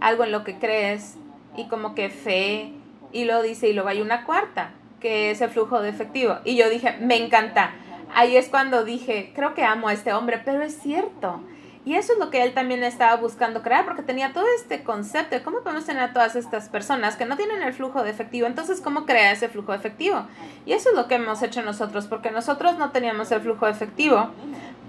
algo 0.00 0.24
en 0.24 0.32
lo 0.32 0.42
que 0.42 0.58
crees, 0.58 1.14
y 1.56 1.68
como 1.68 1.94
que 1.94 2.10
fe, 2.10 2.72
y 3.14 3.24
lo 3.24 3.40
dice, 3.40 3.68
y 3.68 3.72
luego 3.72 3.88
hay 3.88 4.02
una 4.02 4.24
cuarta, 4.24 4.72
que 5.00 5.30
es 5.30 5.40
el 5.40 5.48
flujo 5.48 5.80
de 5.80 5.88
efectivo. 5.88 6.38
Y 6.44 6.56
yo 6.56 6.68
dije, 6.68 6.98
me 7.00 7.16
encanta. 7.16 7.72
Ahí 8.12 8.36
es 8.36 8.48
cuando 8.48 8.84
dije, 8.84 9.32
creo 9.34 9.54
que 9.54 9.64
amo 9.64 9.88
a 9.88 9.92
este 9.92 10.12
hombre, 10.12 10.42
pero 10.44 10.62
es 10.62 10.76
cierto. 10.76 11.40
Y 11.84 11.96
eso 11.96 12.14
es 12.14 12.18
lo 12.18 12.30
que 12.30 12.42
él 12.42 12.54
también 12.54 12.82
estaba 12.82 13.16
buscando 13.16 13.62
crear, 13.62 13.84
porque 13.84 14.02
tenía 14.02 14.32
todo 14.32 14.46
este 14.58 14.82
concepto 14.82 15.34
de 15.36 15.42
cómo 15.42 15.60
podemos 15.62 15.84
tener 15.84 16.02
a 16.02 16.12
todas 16.12 16.34
estas 16.34 16.68
personas 16.68 17.16
que 17.16 17.26
no 17.26 17.36
tienen 17.36 17.62
el 17.62 17.74
flujo 17.74 18.02
de 18.02 18.10
efectivo. 18.10 18.46
Entonces, 18.46 18.80
¿cómo 18.80 19.04
crea 19.04 19.32
ese 19.32 19.48
flujo 19.48 19.72
de 19.72 19.78
efectivo? 19.78 20.26
Y 20.64 20.72
eso 20.72 20.90
es 20.90 20.96
lo 20.96 21.08
que 21.08 21.16
hemos 21.16 21.42
hecho 21.42 21.62
nosotros, 21.62 22.06
porque 22.06 22.30
nosotros 22.30 22.78
no 22.78 22.90
teníamos 22.90 23.30
el 23.32 23.42
flujo 23.42 23.66
de 23.66 23.72
efectivo, 23.72 24.30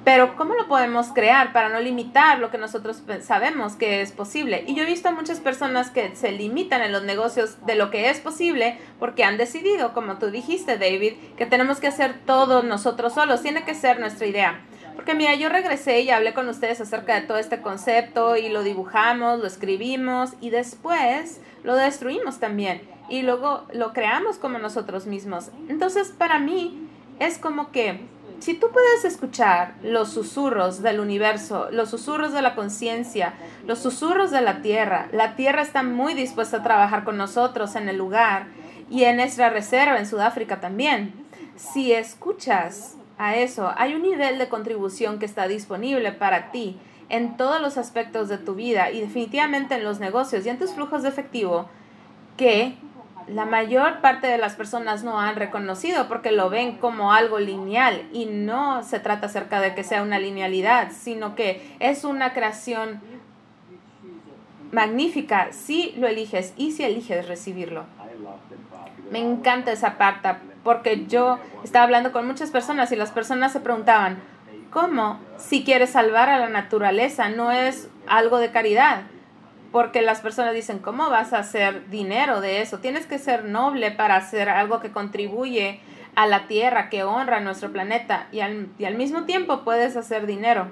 pero 0.05 0.37
¿cómo 0.37 0.53
lo 0.53 0.67
podemos 0.67 1.07
crear 1.07 1.51
para 1.51 1.67
no 1.67 1.79
limitar 1.79 2.37
lo 2.37 2.51
que 2.51 2.59
nosotros 2.59 3.01
sabemos 3.21 3.73
que 3.73 4.01
es 4.01 4.11
posible? 4.11 4.63
Y 4.67 4.75
yo 4.75 4.83
he 4.83 4.85
visto 4.85 5.09
a 5.09 5.11
muchas 5.11 5.39
personas 5.39 5.89
que 5.89 6.15
se 6.15 6.31
limitan 6.31 6.83
en 6.83 6.91
los 6.91 7.03
negocios 7.03 7.57
de 7.65 7.73
lo 7.73 7.89
que 7.89 8.11
es 8.11 8.19
posible 8.19 8.77
porque 8.99 9.23
han 9.23 9.37
decidido, 9.37 9.93
como 9.93 10.19
tú 10.19 10.27
dijiste, 10.29 10.77
David, 10.77 11.13
que 11.37 11.47
tenemos 11.47 11.79
que 11.79 11.87
hacer 11.87 12.19
todo 12.25 12.61
nosotros 12.61 13.13
solos. 13.13 13.41
Tiene 13.41 13.65
que 13.65 13.73
ser 13.73 13.99
nuestra 13.99 14.27
idea. 14.27 14.61
Porque 14.95 15.13
mira, 15.13 15.35
yo 15.35 15.49
regresé 15.49 16.01
y 16.01 16.09
hablé 16.09 16.33
con 16.33 16.47
ustedes 16.49 16.81
acerca 16.81 17.15
de 17.15 17.27
todo 17.27 17.37
este 17.37 17.61
concepto 17.61 18.37
y 18.37 18.49
lo 18.49 18.63
dibujamos, 18.63 19.39
lo 19.39 19.47
escribimos 19.47 20.31
y 20.41 20.49
después 20.49 21.41
lo 21.63 21.75
destruimos 21.75 22.39
también. 22.39 22.81
Y 23.09 23.21
luego 23.21 23.65
lo 23.73 23.93
creamos 23.93 24.37
como 24.37 24.57
nosotros 24.57 25.05
mismos. 25.05 25.51
Entonces, 25.69 26.11
para 26.11 26.39
mí 26.39 26.87
es 27.19 27.37
como 27.37 27.71
que 27.71 27.99
si 28.39 28.53
tú 28.53 28.67
puedes 28.71 29.05
escuchar 29.05 29.75
los 29.81 30.09
susurros 30.09 30.81
del 30.81 30.99
universo, 30.99 31.69
los 31.71 31.89
susurros 31.89 32.33
de 32.33 32.41
la 32.41 32.55
conciencia, 32.55 33.33
los 33.65 33.79
susurros 33.79 34.31
de 34.31 34.41
la 34.41 34.61
tierra, 34.61 35.07
la 35.11 35.35
tierra 35.35 35.61
está 35.61 35.83
muy 35.83 36.13
dispuesta 36.13 36.57
a 36.57 36.63
trabajar 36.63 37.03
con 37.03 37.17
nosotros 37.17 37.75
en 37.75 37.89
el 37.89 37.97
lugar 37.97 38.47
y 38.89 39.03
en 39.03 39.17
nuestra 39.17 39.49
reserva 39.49 39.97
en 39.97 40.05
Sudáfrica 40.05 40.59
también. 40.59 41.13
Si 41.55 41.93
escuchas 41.93 42.97
a 43.17 43.35
eso, 43.35 43.71
hay 43.77 43.95
un 43.95 44.01
nivel 44.01 44.37
de 44.37 44.49
contribución 44.49 45.19
que 45.19 45.25
está 45.25 45.47
disponible 45.47 46.11
para 46.11 46.51
ti 46.51 46.77
en 47.09 47.37
todos 47.37 47.61
los 47.61 47.77
aspectos 47.77 48.29
de 48.29 48.37
tu 48.37 48.55
vida 48.55 48.91
y 48.91 48.99
definitivamente 48.99 49.75
en 49.75 49.83
los 49.83 49.99
negocios 49.99 50.45
y 50.45 50.49
en 50.49 50.57
tus 50.57 50.73
flujos 50.73 51.03
de 51.03 51.09
efectivo 51.09 51.69
que 52.35 52.75
la 53.27 53.45
mayor 53.45 54.01
parte 54.01 54.27
de 54.27 54.37
las 54.37 54.55
personas 54.55 55.03
no 55.03 55.19
han 55.19 55.35
reconocido 55.35 56.07
porque 56.07 56.31
lo 56.31 56.49
ven 56.49 56.77
como 56.77 57.13
algo 57.13 57.39
lineal 57.39 58.07
y 58.11 58.25
no 58.25 58.83
se 58.83 58.99
trata 58.99 59.27
acerca 59.27 59.61
de 59.61 59.73
que 59.73 59.83
sea 59.83 60.03
una 60.03 60.19
linealidad, 60.19 60.91
sino 60.91 61.35
que 61.35 61.75
es 61.79 62.03
una 62.03 62.33
creación 62.33 63.01
magnífica 64.71 65.49
si 65.51 65.93
lo 65.97 66.07
eliges 66.07 66.53
y 66.57 66.71
si 66.71 66.83
eliges 66.83 67.27
recibirlo. 67.27 67.85
Me 69.11 69.19
encanta 69.19 69.71
esa 69.71 69.97
parte 69.97 70.29
porque 70.65 71.05
yo 71.05 71.39
estaba 71.63 71.85
hablando 71.85 72.11
con 72.11 72.27
muchas 72.27 72.51
personas 72.51 72.91
y 72.91 72.97
las 72.97 73.11
personas 73.11 73.53
se 73.53 73.61
preguntaban, 73.61 74.17
¿cómo 74.71 75.21
si 75.37 75.63
quieres 75.63 75.91
salvar 75.91 76.27
a 76.27 76.37
la 76.37 76.49
naturaleza 76.49 77.29
no 77.29 77.53
es 77.53 77.87
algo 78.07 78.39
de 78.39 78.51
caridad? 78.51 79.03
porque 79.75 80.01
las 80.01 80.21
personas 80.21 80.53
dicen, 80.53 80.79
¿cómo 80.79 81.09
vas 81.09 81.33
a 81.33 81.39
hacer 81.39 81.89
dinero 81.89 82.39
de 82.39 82.61
eso? 82.61 82.79
Tienes 82.79 83.07
que 83.07 83.19
ser 83.19 83.43
noble 83.43 83.91
para 83.91 84.15
hacer 84.15 84.47
algo 84.47 84.79
que 84.79 84.91
contribuye 84.91 85.81
a 86.15 86.27
la 86.27 86.47
tierra, 86.47 86.87
que 86.89 87.03
honra 87.03 87.39
a 87.39 87.41
nuestro 87.41 87.73
planeta 87.73 88.29
y 88.31 88.39
al, 88.39 88.69
y 88.79 88.85
al 88.85 88.95
mismo 88.95 89.25
tiempo 89.25 89.65
puedes 89.65 89.97
hacer 89.97 90.27
dinero. 90.27 90.67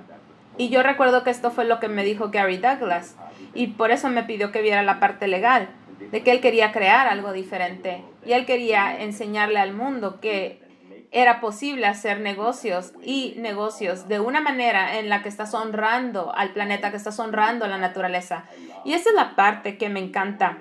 Y 0.58 0.69
yo 0.69 0.84
recuerdo 0.84 1.25
que 1.25 1.32
esto 1.32 1.51
fue 1.51 1.65
lo 1.65 1.82
que 1.82 1.89
me 1.89 2.06
dijo 2.06 2.29
Gary 2.29 2.56
Douglas 2.60 3.17
y 3.53 3.67
por 3.67 3.91
eso 3.91 4.08
me 4.08 4.23
pidió 4.23 4.53
que 4.53 4.62
viera 4.62 4.84
la 4.84 5.01
parte 5.01 5.27
legal, 5.27 5.67
de 6.11 6.23
que 6.23 6.31
él 6.31 6.41
quería 6.41 6.71
crear 6.71 7.07
algo 7.07 7.31
diferente 7.33 8.03
y 8.25 8.33
él 8.33 8.45
quería 8.45 9.01
enseñarle 9.01 9.59
al 9.59 9.73
mundo 9.73 10.19
que 10.19 10.61
era 11.13 11.39
posible 11.39 11.85
hacer 11.85 12.19
negocios 12.19 12.93
y 13.03 13.35
negocios 13.37 14.07
de 14.07 14.19
una 14.19 14.41
manera 14.41 14.97
en 14.97 15.09
la 15.09 15.21
que 15.21 15.29
estás 15.29 15.53
honrando 15.53 16.33
al 16.33 16.53
planeta, 16.53 16.89
que 16.89 16.97
estás 16.97 17.19
honrando 17.19 17.65
a 17.65 17.67
la 17.67 17.77
naturaleza. 17.77 18.45
Y 18.83 18.93
esa 18.93 19.09
es 19.09 19.15
la 19.15 19.35
parte 19.35 19.77
que 19.77 19.89
me 19.89 19.99
encanta, 19.99 20.57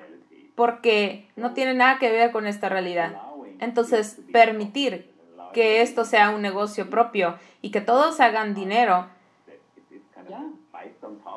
porque 0.55 1.26
no 1.37 1.55
tiene 1.55 1.72
nada 1.72 1.98
que 1.98 2.11
ver 2.11 2.33
con 2.33 2.46
esta 2.46 2.68
realidad. 2.68 3.16
Entonces, 3.61 4.20
permitir 4.31 5.11
que 5.55 5.81
esto 5.81 6.05
sea 6.05 6.31
un 6.31 6.42
negocio 6.42 6.90
propio 6.90 7.38
y 7.62 7.70
que 7.70 7.81
todos 7.81 8.20
hagan 8.20 8.55
dinero 8.55 9.09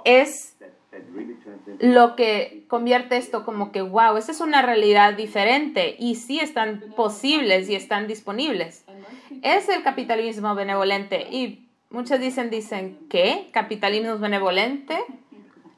es 0.04 0.55
lo 1.80 2.16
que 2.16 2.64
convierte 2.68 3.18
esto 3.18 3.44
como 3.44 3.72
que, 3.72 3.82
wow, 3.82 4.18
esta 4.18 4.32
es 4.32 4.42
una 4.42 4.62
realidad 4.62 5.14
diferente 5.14 5.96
y 5.98 6.16
sí 6.16 6.40
están 6.40 6.94
posibles 6.96 7.70
y 7.70 7.76
están 7.76 8.08
disponibles 8.08 8.86
es 9.42 9.70
el 9.70 9.84
capitalismo 9.84 10.56
benevolente. 10.56 11.28
Y 11.30 11.70
muchos 11.90 12.20
dicen, 12.20 12.50
dicen, 12.50 12.98
¿qué? 13.10 13.50
¿Capitalismo 13.52 14.18
benevolente? 14.18 14.98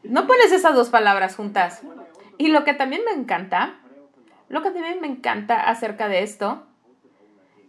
No 0.04 0.26
pones 0.26 0.52
esas 0.52 0.73
dos 0.73 0.89
palabras 0.89 1.36
juntas. 1.36 1.82
Y 2.38 2.47
lo 2.47 2.63
que 2.63 2.73
también 2.73 3.02
me 3.04 3.12
encanta, 3.12 3.76
lo 4.50 4.62
que 4.62 4.71
también 4.71 5.02
me 5.02 5.08
encanta 5.08 5.69
acerca 5.69 6.08
de 6.08 6.23
esto, 6.23 6.63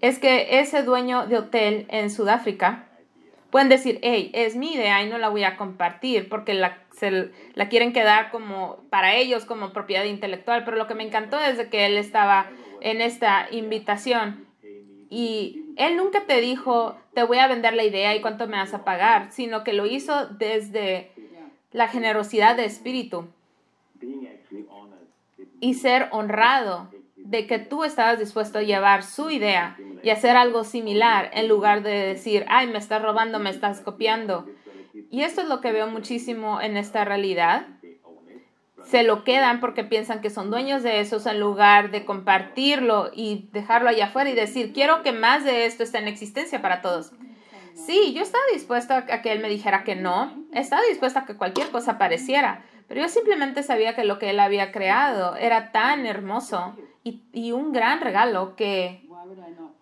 es 0.00 0.18
que 0.18 0.60
ese 0.60 0.84
dueño 0.84 1.26
de 1.26 1.38
hotel 1.38 1.86
en 1.88 2.10
Sudáfrica 2.10 2.87
pueden 3.50 3.68
decir, 3.68 3.98
hey, 4.02 4.30
es 4.34 4.56
mi 4.56 4.74
idea 4.74 5.02
y 5.02 5.08
no 5.08 5.18
la 5.18 5.28
voy 5.28 5.44
a 5.44 5.56
compartir 5.56 6.28
porque 6.28 6.54
la, 6.54 6.78
la 7.54 7.68
quieren 7.68 7.92
quedar 7.92 8.30
como 8.30 8.78
para 8.90 9.14
ellos 9.14 9.44
como 9.44 9.72
propiedad 9.72 10.04
intelectual. 10.04 10.64
Pero 10.64 10.76
lo 10.76 10.86
que 10.86 10.94
me 10.94 11.04
encantó 11.04 11.38
es 11.40 11.66
que 11.68 11.86
él 11.86 11.96
estaba 11.96 12.50
en 12.80 13.00
esta 13.00 13.48
invitación 13.50 14.48
y 15.10 15.74
Él 15.76 15.96
nunca 15.96 16.26
te 16.26 16.40
dijo, 16.40 16.96
te 17.14 17.22
voy 17.22 17.38
a 17.38 17.48
vender 17.48 17.74
la 17.74 17.84
idea 17.84 18.14
y 18.14 18.20
cuánto 18.20 18.46
me 18.46 18.58
vas 18.58 18.74
a 18.74 18.84
pagar, 18.84 19.32
sino 19.32 19.64
que 19.64 19.72
lo 19.72 19.86
hizo 19.86 20.26
desde 20.26 21.10
la 21.72 21.88
generosidad 21.88 22.56
de 22.56 22.64
espíritu 22.64 23.26
y 25.60 25.74
ser 25.74 26.08
honrado 26.12 26.90
de 27.16 27.46
que 27.46 27.58
tú 27.58 27.84
estabas 27.84 28.18
dispuesto 28.18 28.58
a 28.58 28.62
llevar 28.62 29.02
su 29.02 29.30
idea 29.30 29.76
y 30.08 30.10
hacer 30.10 30.38
algo 30.38 30.64
similar 30.64 31.30
en 31.34 31.48
lugar 31.48 31.82
de 31.82 31.90
decir, 31.90 32.46
ay, 32.48 32.66
me 32.66 32.78
estás 32.78 33.02
robando, 33.02 33.38
me 33.38 33.50
estás 33.50 33.82
copiando. 33.82 34.46
Y 35.10 35.20
esto 35.20 35.42
es 35.42 35.48
lo 35.48 35.60
que 35.60 35.70
veo 35.70 35.86
muchísimo 35.86 36.62
en 36.62 36.78
esta 36.78 37.04
realidad. 37.04 37.66
Se 38.86 39.02
lo 39.02 39.22
quedan 39.22 39.60
porque 39.60 39.84
piensan 39.84 40.22
que 40.22 40.30
son 40.30 40.50
dueños 40.50 40.82
de 40.82 41.00
eso 41.00 41.20
en 41.28 41.38
lugar 41.38 41.90
de 41.90 42.06
compartirlo 42.06 43.10
y 43.12 43.50
dejarlo 43.52 43.90
allá 43.90 44.06
afuera 44.06 44.30
y 44.30 44.34
decir, 44.34 44.72
quiero 44.72 45.02
que 45.02 45.12
más 45.12 45.44
de 45.44 45.66
esto 45.66 45.82
esté 45.82 45.98
en 45.98 46.08
existencia 46.08 46.62
para 46.62 46.80
todos. 46.80 47.12
Sí, 47.74 48.14
yo 48.14 48.22
estaba 48.22 48.44
dispuesta 48.54 49.04
a 49.10 49.20
que 49.20 49.30
él 49.30 49.40
me 49.40 49.50
dijera 49.50 49.84
que 49.84 49.94
no, 49.94 50.32
estaba 50.54 50.80
dispuesta 50.88 51.20
a 51.20 51.26
que 51.26 51.36
cualquier 51.36 51.68
cosa 51.68 51.92
apareciera, 51.92 52.64
pero 52.88 53.02
yo 53.02 53.08
simplemente 53.08 53.62
sabía 53.62 53.94
que 53.94 54.04
lo 54.04 54.18
que 54.18 54.30
él 54.30 54.40
había 54.40 54.72
creado 54.72 55.36
era 55.36 55.72
tan 55.72 56.06
hermoso 56.06 56.74
y, 57.04 57.22
y 57.32 57.52
un 57.52 57.72
gran 57.72 58.00
regalo 58.00 58.56
que, 58.56 59.06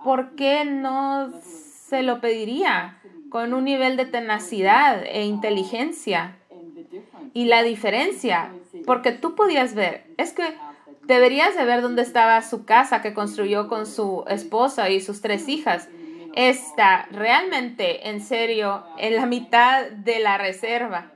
¿por 0.03 0.35
qué 0.35 0.65
no 0.65 1.31
se 1.41 2.03
lo 2.03 2.21
pediría 2.21 3.01
con 3.31 3.55
un 3.55 3.65
nivel 3.65 3.97
de 3.97 4.07
tenacidad 4.07 5.05
e 5.05 5.25
inteligencia? 5.25 6.37
Y 7.33 7.45
la 7.45 7.63
diferencia, 7.63 8.53
porque 8.87 9.13
tú 9.13 9.37
podías 9.37 9.75
ver, 9.75 10.05
es 10.17 10.33
que 10.33 10.57
deberías 11.05 11.55
de 11.55 11.65
ver 11.65 11.83
dónde 11.83 12.03
estaba 12.03 12.43
su 12.43 12.65
casa 12.65 13.03
que 13.03 13.15
construyó 13.15 13.69
con 13.69 13.87
su 13.87 14.25
esposa 14.27 14.91
y 14.91 15.01
sus 15.01 15.21
tres 15.21 15.49
hijas. 15.49 15.89
Está 16.35 17.07
realmente, 17.13 18.09
en 18.09 18.21
serio, 18.21 18.85
en 18.99 19.15
la 19.15 19.27
mitad 19.27 19.87
de 19.91 20.19
la 20.19 20.39
reserva 20.39 21.16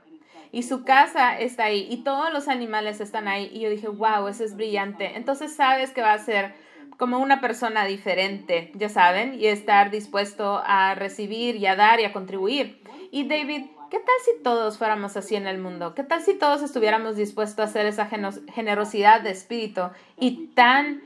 y 0.51 0.63
su 0.63 0.83
casa 0.83 1.39
está 1.39 1.65
ahí 1.65 1.87
y 1.89 2.03
todos 2.03 2.31
los 2.33 2.47
animales 2.47 2.99
están 2.99 3.27
ahí. 3.27 3.49
Y 3.53 3.61
yo 3.61 3.69
dije, 3.69 3.87
wow, 3.87 4.27
eso 4.27 4.43
es 4.43 4.55
brillante. 4.55 5.15
Entonces 5.15 5.55
sabes 5.55 5.91
que 5.91 6.01
va 6.01 6.13
a 6.13 6.19
ser 6.19 6.53
como 6.97 7.19
una 7.19 7.41
persona 7.41 7.85
diferente, 7.85 8.71
ya 8.75 8.89
saben, 8.89 9.39
y 9.39 9.47
estar 9.47 9.89
dispuesto 9.89 10.61
a 10.63 10.93
recibir 10.93 11.55
y 11.55 11.65
a 11.65 11.75
dar 11.75 11.99
y 11.99 12.03
a 12.03 12.13
contribuir. 12.13 12.83
Y 13.11 13.27
David, 13.27 13.65
¿qué 13.89 13.97
tal 13.97 14.15
si 14.23 14.43
todos 14.43 14.77
fuéramos 14.77 15.17
así 15.17 15.35
en 15.35 15.47
el 15.47 15.57
mundo? 15.57 15.95
¿Qué 15.95 16.03
tal 16.03 16.21
si 16.21 16.35
todos 16.35 16.61
estuviéramos 16.61 17.15
dispuestos 17.15 17.59
a 17.59 17.63
hacer 17.63 17.85
esa 17.87 18.07
generosidad 18.53 19.21
de 19.21 19.31
espíritu 19.31 19.81
y 20.19 20.47
tan 20.47 21.01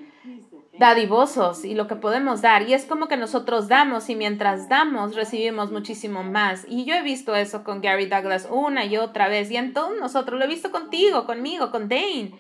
dadivosos 0.78 1.66
y 1.66 1.74
lo 1.74 1.88
que 1.88 1.96
podemos 1.96 2.42
dar. 2.42 2.68
Y 2.68 2.74
es 2.74 2.86
como 2.86 3.08
que 3.08 3.18
nosotros 3.18 3.68
damos 3.68 4.10
y 4.10 4.16
mientras 4.16 4.70
damos 4.70 5.16
recibimos 5.16 5.72
muchísimo 5.72 6.24
más. 6.24 6.66
Y 6.68 6.86
yo 6.86 6.96
he 6.96 7.02
visto 7.02 7.36
eso 7.36 7.64
con 7.64 7.82
Gary 7.82 8.08
Douglas 8.08 8.48
una 8.50 8.86
y 8.86 8.98
otra 8.98 9.28
vez 9.28 9.50
y 9.52 9.58
en 9.58 9.74
todos 9.74 9.98
nosotros. 10.00 10.40
Lo 10.40 10.46
he 10.46 10.50
visto 10.50 10.72
contigo, 10.72 11.26
conmigo, 11.26 11.72
con 11.72 11.90
Dane, 11.90 12.34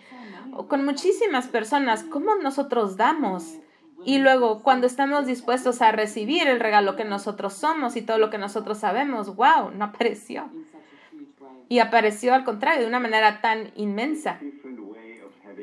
con 0.68 0.86
muchísimas 0.86 1.48
personas. 1.48 2.04
¿Cómo 2.04 2.36
nosotros 2.36 2.98
damos? 2.98 3.56
Y 4.06 4.20
luego, 4.20 4.62
cuando 4.62 4.86
estamos 4.86 5.26
dispuestos 5.26 5.82
a 5.82 5.92
recibir 5.92 6.48
el 6.48 6.60
regalo 6.60 6.96
que 6.96 7.06
nosotros 7.06 7.54
somos 7.54 7.96
y 7.96 8.04
todo 8.04 8.20
lo 8.20 8.30
que 8.30 8.38
nosotros 8.38 8.78
sabemos, 8.78 9.36
wow, 9.36 9.72
no 9.72 9.86
apareció. 9.86 10.50
Y 11.70 11.80
apareció 11.80 12.36
al 12.36 12.44
contrario, 12.44 12.82
de 12.82 12.88
una 12.88 13.00
manera 13.00 13.42
tan 13.42 13.72
inmensa 13.76 14.40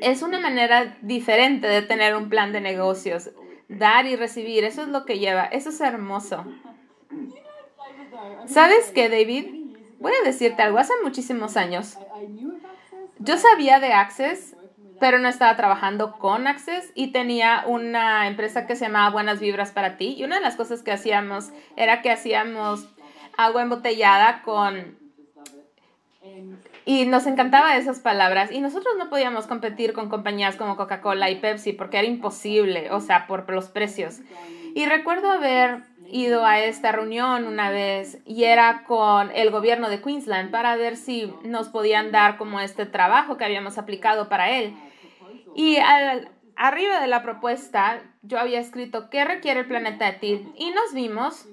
es 0.03 0.21
una 0.21 0.39
manera 0.39 0.97
diferente 1.01 1.67
de 1.67 1.81
tener 1.81 2.15
un 2.15 2.29
plan 2.29 2.51
de 2.51 2.61
negocios. 2.61 3.31
Dar 3.69 4.05
y 4.05 4.15
recibir, 4.15 4.63
eso 4.63 4.83
es 4.83 4.89
lo 4.89 5.05
que 5.05 5.19
lleva. 5.19 5.45
Eso 5.45 5.69
es 5.69 5.81
hermoso. 5.81 6.45
¿Sabes 8.45 8.91
qué, 8.91 9.09
David? 9.09 9.45
Voy 9.99 10.11
a 10.21 10.25
decirte 10.25 10.61
algo. 10.61 10.77
Hace 10.77 10.93
muchísimos 11.03 11.55
años, 11.55 11.97
yo 13.19 13.37
sabía 13.37 13.79
de 13.79 13.93
Access, 13.93 14.55
pero 14.99 15.19
no 15.19 15.29
estaba 15.29 15.55
trabajando 15.55 16.17
con 16.19 16.47
Access 16.47 16.91
y 16.93 17.11
tenía 17.11 17.63
una 17.65 18.27
empresa 18.27 18.67
que 18.67 18.75
se 18.75 18.85
llamaba 18.85 19.09
Buenas 19.11 19.39
Vibras 19.39 19.71
para 19.71 19.97
ti. 19.97 20.15
Y 20.17 20.23
una 20.25 20.35
de 20.35 20.41
las 20.41 20.55
cosas 20.55 20.83
que 20.83 20.91
hacíamos 20.91 21.51
era 21.77 22.01
que 22.01 22.11
hacíamos 22.11 22.87
agua 23.37 23.61
embotellada 23.61 24.41
con 24.43 24.97
y 26.85 27.05
nos 27.05 27.25
encantaba 27.27 27.77
esas 27.77 27.99
palabras. 27.99 28.51
Y 28.51 28.59
nosotros 28.59 28.93
no 28.97 29.09
podíamos 29.09 29.47
competir 29.47 29.93
con 29.93 30.09
compañías 30.09 30.55
como 30.55 30.75
Coca-Cola 30.75 31.29
y 31.29 31.35
Pepsi 31.35 31.73
porque 31.73 31.99
era 31.99 32.07
imposible, 32.07 32.91
o 32.91 32.99
sea, 32.99 33.27
por 33.27 33.49
los 33.49 33.69
precios. 33.69 34.19
Y 34.75 34.85
recuerdo 34.85 35.31
haber 35.31 35.83
ido 36.09 36.45
a 36.45 36.59
esta 36.59 36.91
reunión 36.91 37.45
una 37.45 37.69
vez 37.69 38.19
y 38.25 38.43
era 38.43 38.83
con 38.85 39.31
el 39.31 39.49
gobierno 39.51 39.89
de 39.89 40.01
Queensland 40.01 40.51
para 40.51 40.75
ver 40.75 40.97
si 40.97 41.33
nos 41.43 41.69
podían 41.69 42.11
dar 42.11 42.37
como 42.37 42.59
este 42.59 42.85
trabajo 42.85 43.37
que 43.37 43.45
habíamos 43.45 43.77
aplicado 43.77 44.29
para 44.29 44.51
él. 44.51 44.75
Y 45.55 45.77
al, 45.77 46.29
arriba 46.55 46.99
de 46.99 47.07
la 47.07 47.23
propuesta 47.23 48.01
yo 48.21 48.39
había 48.39 48.59
escrito 48.59 49.09
¿qué 49.09 49.25
requiere 49.25 49.61
el 49.61 49.67
planeta 49.67 50.11
de? 50.11 50.45
Y 50.55 50.71
nos 50.71 50.93
vimos 50.93 51.47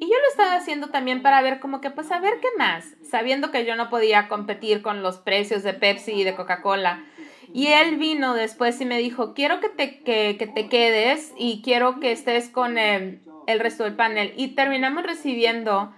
y 0.00 0.06
yo 0.06 0.14
lo 0.18 0.28
estaba 0.30 0.54
haciendo 0.54 0.88
también 0.88 1.20
para 1.20 1.42
ver 1.42 1.60
como 1.60 1.82
que, 1.82 1.90
pues 1.90 2.10
a 2.10 2.20
ver 2.20 2.40
qué 2.40 2.48
más, 2.56 2.96
sabiendo 3.02 3.50
que 3.50 3.66
yo 3.66 3.76
no 3.76 3.90
podía 3.90 4.28
competir 4.28 4.80
con 4.80 5.02
los 5.02 5.18
precios 5.18 5.62
de 5.62 5.74
Pepsi 5.74 6.12
y 6.12 6.24
de 6.24 6.34
Coca-Cola. 6.34 7.04
Y 7.52 7.66
él 7.66 7.96
vino 7.96 8.32
después 8.32 8.80
y 8.80 8.86
me 8.86 8.96
dijo, 8.96 9.34
quiero 9.34 9.60
que 9.60 9.68
te, 9.68 10.00
que, 10.00 10.36
que 10.38 10.46
te 10.46 10.68
quedes 10.68 11.34
y 11.36 11.60
quiero 11.62 12.00
que 12.00 12.12
estés 12.12 12.48
con 12.48 12.78
el, 12.78 13.20
el, 13.46 13.60
resto 13.60 13.84
del 13.84 13.94
panel. 13.94 14.32
Y 14.38 14.54
terminamos 14.54 15.02
recibiendo 15.02 15.92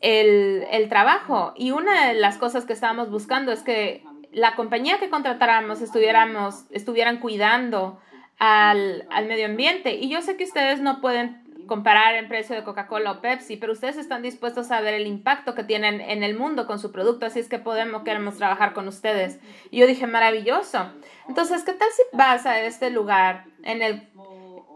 el, 0.00 0.64
el 0.72 0.88
trabajo. 0.88 1.52
Y 1.54 1.70
una 1.70 2.08
de 2.08 2.14
las 2.14 2.38
cosas 2.38 2.64
que 2.64 2.72
estábamos 2.72 3.10
buscando 3.10 3.52
es 3.52 3.62
que 3.62 4.02
la 4.32 4.56
compañía 4.56 4.98
que 4.98 5.08
contratáramos 5.08 5.82
estuviéramos, 5.82 6.64
estuvieran 6.70 7.20
cuidando 7.20 8.00
al, 8.38 9.06
al 9.10 9.26
medio 9.26 9.46
ambiente. 9.46 9.94
Y 9.94 10.08
yo 10.08 10.20
sé 10.20 10.36
que 10.36 10.44
ustedes 10.44 10.80
no 10.80 11.00
pueden 11.00 11.45
comparar 11.66 12.14
el 12.14 12.28
precio 12.28 12.54
de 12.54 12.64
Coca-Cola 12.64 13.12
o 13.12 13.20
Pepsi, 13.20 13.56
pero 13.56 13.72
ustedes 13.72 13.96
están 13.96 14.22
dispuestos 14.22 14.70
a 14.70 14.80
ver 14.80 14.94
el 14.94 15.06
impacto 15.06 15.54
que 15.54 15.64
tienen 15.64 16.00
en 16.00 16.22
el 16.22 16.36
mundo 16.36 16.66
con 16.66 16.78
su 16.78 16.92
producto, 16.92 17.26
así 17.26 17.40
es 17.40 17.48
que 17.48 17.58
podemos, 17.58 18.02
queremos 18.02 18.36
trabajar 18.36 18.72
con 18.72 18.88
ustedes. 18.88 19.38
Y 19.70 19.78
yo 19.80 19.86
dije, 19.86 20.06
maravilloso. 20.06 20.92
Entonces, 21.28 21.64
¿qué 21.64 21.72
tal 21.72 21.88
si 21.90 22.02
vas 22.16 22.46
a 22.46 22.60
este 22.60 22.90
lugar 22.90 23.44
en 23.62 23.82
el... 23.82 24.08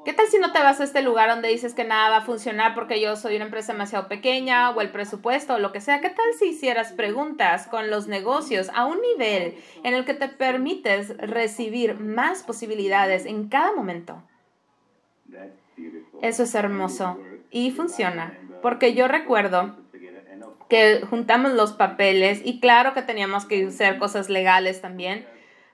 ¿Qué 0.03 0.15
tal 0.15 0.27
si 0.29 0.39
no 0.39 0.51
te 0.51 0.61
vas 0.61 0.81
a 0.81 0.85
este 0.85 1.03
lugar 1.03 1.29
donde 1.29 1.49
dices 1.49 1.75
que 1.75 1.85
nada 1.85 2.09
va 2.09 2.17
a 2.19 2.23
funcionar 2.23 2.75
porque 2.75 3.03
yo 3.03 3.17
soy 3.17 3.37
una 3.37 3.45
empresa 3.45 3.75
demasiado 3.75 4.09
pequeña 4.09 4.71
o 4.71 4.81
el 4.81 4.91
presupuesto 4.91 5.55
o 5.55 5.59
lo 5.59 5.73
que 5.73 5.83
sea? 5.83 6.01
¿Qué 6.01 6.09
tal 6.09 6.25
si 6.39 6.47
hicieras 6.47 6.93
preguntas 6.93 7.67
con 7.67 7.91
los 7.91 8.07
negocios 8.07 8.71
a 8.75 8.87
un 8.87 8.99
nivel 9.03 9.59
en 9.85 9.93
el 9.93 10.07
que 10.07 10.15
te 10.15 10.29
permites 10.29 11.15
recibir 11.19 12.01
más 12.01 12.43
posibilidades 12.43 13.27
en 13.27 13.51
cada 13.51 13.73
momento? 13.73 14.23
Eso 16.23 16.43
es 16.43 16.55
hermoso. 16.55 17.19
Y 17.51 17.71
funciona, 17.71 18.39
porque 18.63 18.95
yo 18.95 19.09
recuerdo 19.09 19.77
que 20.69 21.01
juntamos 21.09 21.53
los 21.53 21.73
papeles 21.73 22.41
y 22.45 22.61
claro 22.61 22.95
que 22.95 23.03
teníamos 23.03 23.45
que 23.45 23.67
hacer 23.67 23.99
cosas 23.99 24.29
legales 24.31 24.81
también, 24.81 25.27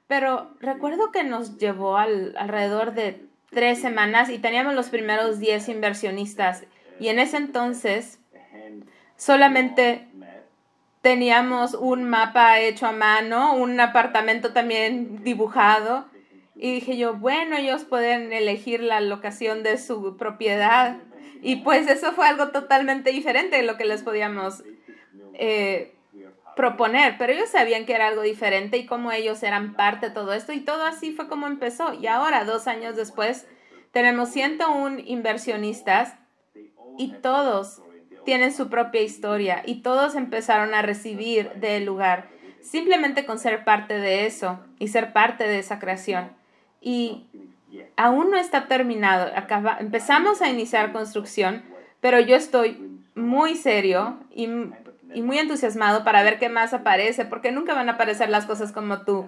pero 0.07 0.55
recuerdo 0.61 1.13
que 1.13 1.23
nos 1.23 1.59
llevó 1.59 1.99
alrededor 1.99 2.95
de 2.95 3.27
tres 3.51 3.81
semanas 3.81 4.31
y 4.31 4.39
teníamos 4.39 4.75
los 4.75 4.89
primeros 4.89 5.39
diez 5.39 5.69
inversionistas. 5.69 6.65
Y 6.99 7.09
en 7.09 7.19
ese 7.19 7.37
entonces 7.37 8.21
solamente 9.17 10.09
teníamos 11.03 11.75
un 11.75 12.05
mapa 12.05 12.59
hecho 12.61 12.87
a 12.87 12.93
mano, 12.93 13.55
un 13.55 13.79
apartamento 13.79 14.53
también 14.53 15.23
dibujado 15.23 16.07
y 16.59 16.73
dije 16.73 16.97
yo, 16.97 17.15
bueno, 17.15 17.57
ellos 17.57 17.85
pueden 17.85 18.33
elegir 18.33 18.83
la 18.83 19.01
locación 19.01 19.63
de 19.63 19.77
su 19.77 20.17
propiedad. 20.17 20.99
Y 21.43 21.57
pues 21.57 21.87
eso 21.87 22.13
fue 22.13 22.27
algo 22.27 22.49
totalmente 22.49 23.11
diferente 23.13 23.57
de 23.57 23.63
lo 23.63 23.77
que 23.77 23.85
les 23.85 24.03
podíamos 24.03 24.65
eh, 25.35 25.95
proponer. 26.57 27.17
Pero 27.19 27.35
ellos 27.35 27.51
sabían 27.51 27.85
que 27.85 27.93
era 27.93 28.09
algo 28.09 28.23
diferente 28.23 28.79
y 28.79 28.87
cómo 28.87 29.13
ellos 29.13 29.43
eran 29.43 29.75
parte 29.75 30.09
de 30.09 30.15
todo 30.15 30.33
esto. 30.33 30.55
Y 30.55 30.61
todo 30.61 30.87
así 30.87 31.13
fue 31.13 31.29
como 31.29 31.47
empezó. 31.47 31.93
Y 31.93 32.07
ahora, 32.07 32.45
dos 32.45 32.67
años 32.67 32.97
después, 32.97 33.47
tenemos 33.93 34.31
101 34.31 35.01
inversionistas 35.05 36.15
y 36.97 37.13
todos 37.21 37.83
tienen 38.25 38.53
su 38.53 38.71
propia 38.71 39.03
historia 39.03 39.63
y 39.67 39.83
todos 39.83 40.15
empezaron 40.15 40.73
a 40.73 40.81
recibir 40.81 41.53
del 41.53 41.85
lugar 41.85 42.29
simplemente 42.61 43.25
con 43.25 43.39
ser 43.39 43.63
parte 43.65 43.99
de 43.99 44.27
eso 44.27 44.59
y 44.81 44.89
ser 44.89 45.13
parte 45.13 45.45
de 45.45 45.61
esa 45.61 45.79
creación 45.79 46.36
y 46.87 47.27
aún 47.97 48.31
no 48.31 48.37
está 48.37 48.69
terminado. 48.69 49.33
Acaba, 49.35 49.77
empezamos 49.81 50.41
a 50.41 50.49
iniciar 50.49 50.93
construcción, 50.93 51.65
pero 52.01 52.21
yo 52.21 52.37
estoy 52.37 52.81
muy 53.17 53.57
serio 53.57 54.21
y, 54.33 54.49
y 55.13 55.23
muy 55.23 55.39
entusiasmado 55.39 56.05
para 56.05 56.23
ver 56.23 56.39
qué 56.39 56.49
más 56.49 56.73
aparece, 56.75 57.25
porque 57.25 57.51
nunca 57.51 57.75
van 57.75 57.89
a 57.89 57.95
aparecer 57.95 58.29
las 58.29 58.47
cosas 58.47 58.71
como 58.71 59.03
tú 59.03 59.27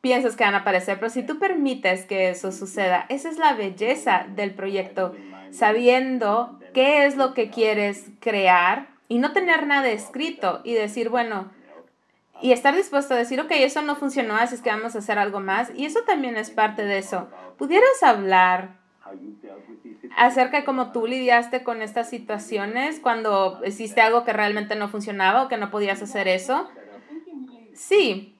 piensas 0.00 0.34
que 0.34 0.42
van 0.42 0.56
a 0.56 0.58
aparecer, 0.58 0.98
pero 0.98 1.08
si 1.08 1.22
tú 1.22 1.38
permites 1.38 2.04
que 2.04 2.30
eso 2.30 2.50
suceda, 2.50 3.06
esa 3.08 3.28
es 3.28 3.38
la 3.38 3.52
belleza 3.52 4.26
del 4.34 4.54
proyecto, 4.54 5.14
sabiendo 5.52 6.58
qué 6.74 7.06
es 7.06 7.16
lo 7.16 7.32
que 7.32 7.48
quieres 7.48 8.10
crear 8.18 8.88
y 9.06 9.18
no 9.18 9.32
tener 9.32 9.68
nada 9.68 9.88
escrito 9.88 10.62
y 10.64 10.74
decir, 10.74 11.10
bueno, 11.10 11.52
y 12.40 12.52
estar 12.52 12.74
dispuesto 12.74 13.14
a 13.14 13.16
decir, 13.16 13.40
ok, 13.40 13.50
eso 13.50 13.82
no 13.82 13.96
funcionó, 13.96 14.36
así 14.36 14.54
es 14.54 14.62
que 14.62 14.70
vamos 14.70 14.94
a 14.94 14.98
hacer 14.98 15.18
algo 15.18 15.40
más. 15.40 15.70
Y 15.74 15.86
eso 15.86 16.00
también 16.06 16.36
es 16.36 16.50
parte 16.50 16.84
de 16.84 16.98
eso. 16.98 17.28
¿Pudieras 17.56 18.02
hablar 18.02 18.78
acerca 20.16 20.58
de 20.58 20.64
cómo 20.64 20.92
tú 20.92 21.06
lidiaste 21.06 21.62
con 21.62 21.82
estas 21.82 22.08
situaciones 22.08 23.00
cuando 23.00 23.60
hiciste 23.64 24.00
algo 24.00 24.24
que 24.24 24.32
realmente 24.32 24.76
no 24.76 24.88
funcionaba 24.88 25.42
o 25.42 25.48
que 25.48 25.56
no 25.56 25.70
podías 25.70 26.02
hacer 26.02 26.28
eso? 26.28 26.68
Sí. 27.74 28.34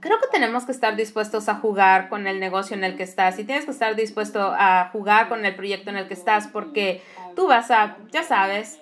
Creo 0.00 0.18
que 0.20 0.28
tenemos 0.30 0.64
que 0.64 0.72
estar 0.72 0.94
dispuestos 0.94 1.48
a 1.48 1.56
jugar 1.56 2.08
con 2.08 2.26
el 2.28 2.38
negocio 2.38 2.76
en 2.76 2.84
el 2.84 2.96
que 2.96 3.02
estás 3.02 3.38
y 3.38 3.44
tienes 3.44 3.64
que 3.64 3.72
estar 3.72 3.96
dispuesto 3.96 4.54
a 4.56 4.90
jugar 4.92 5.28
con 5.28 5.44
el 5.44 5.56
proyecto 5.56 5.90
en 5.90 5.96
el 5.96 6.06
que 6.06 6.14
estás 6.14 6.46
porque 6.46 7.02
tú 7.34 7.48
vas 7.48 7.70
a, 7.72 7.96
ya 8.12 8.22
sabes, 8.22 8.80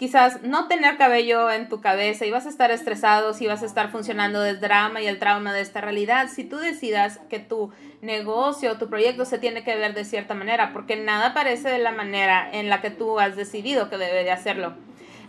quizás 0.00 0.42
no 0.42 0.66
tener 0.66 0.96
cabello 0.96 1.50
en 1.50 1.68
tu 1.68 1.82
cabeza 1.82 2.24
y 2.24 2.30
vas 2.30 2.46
a 2.46 2.48
estar 2.48 2.70
estresado 2.70 3.34
si 3.34 3.46
vas 3.46 3.62
a 3.62 3.66
estar 3.66 3.90
funcionando 3.90 4.40
del 4.40 4.58
drama 4.58 5.02
y 5.02 5.06
el 5.06 5.18
trauma 5.18 5.52
de 5.52 5.60
esta 5.60 5.82
realidad. 5.82 6.30
Si 6.34 6.42
tú 6.42 6.56
decidas 6.56 7.20
que 7.28 7.38
tu 7.38 7.70
negocio, 8.00 8.78
tu 8.78 8.88
proyecto 8.88 9.26
se 9.26 9.38
tiene 9.38 9.62
que 9.62 9.76
ver 9.76 9.92
de 9.92 10.06
cierta 10.06 10.34
manera, 10.34 10.72
porque 10.72 10.96
nada 10.96 11.34
parece 11.34 11.68
de 11.68 11.76
la 11.76 11.92
manera 11.92 12.48
en 12.50 12.70
la 12.70 12.80
que 12.80 12.88
tú 12.88 13.20
has 13.20 13.36
decidido 13.36 13.90
que 13.90 13.98
debe 13.98 14.24
de 14.24 14.30
hacerlo. 14.30 14.72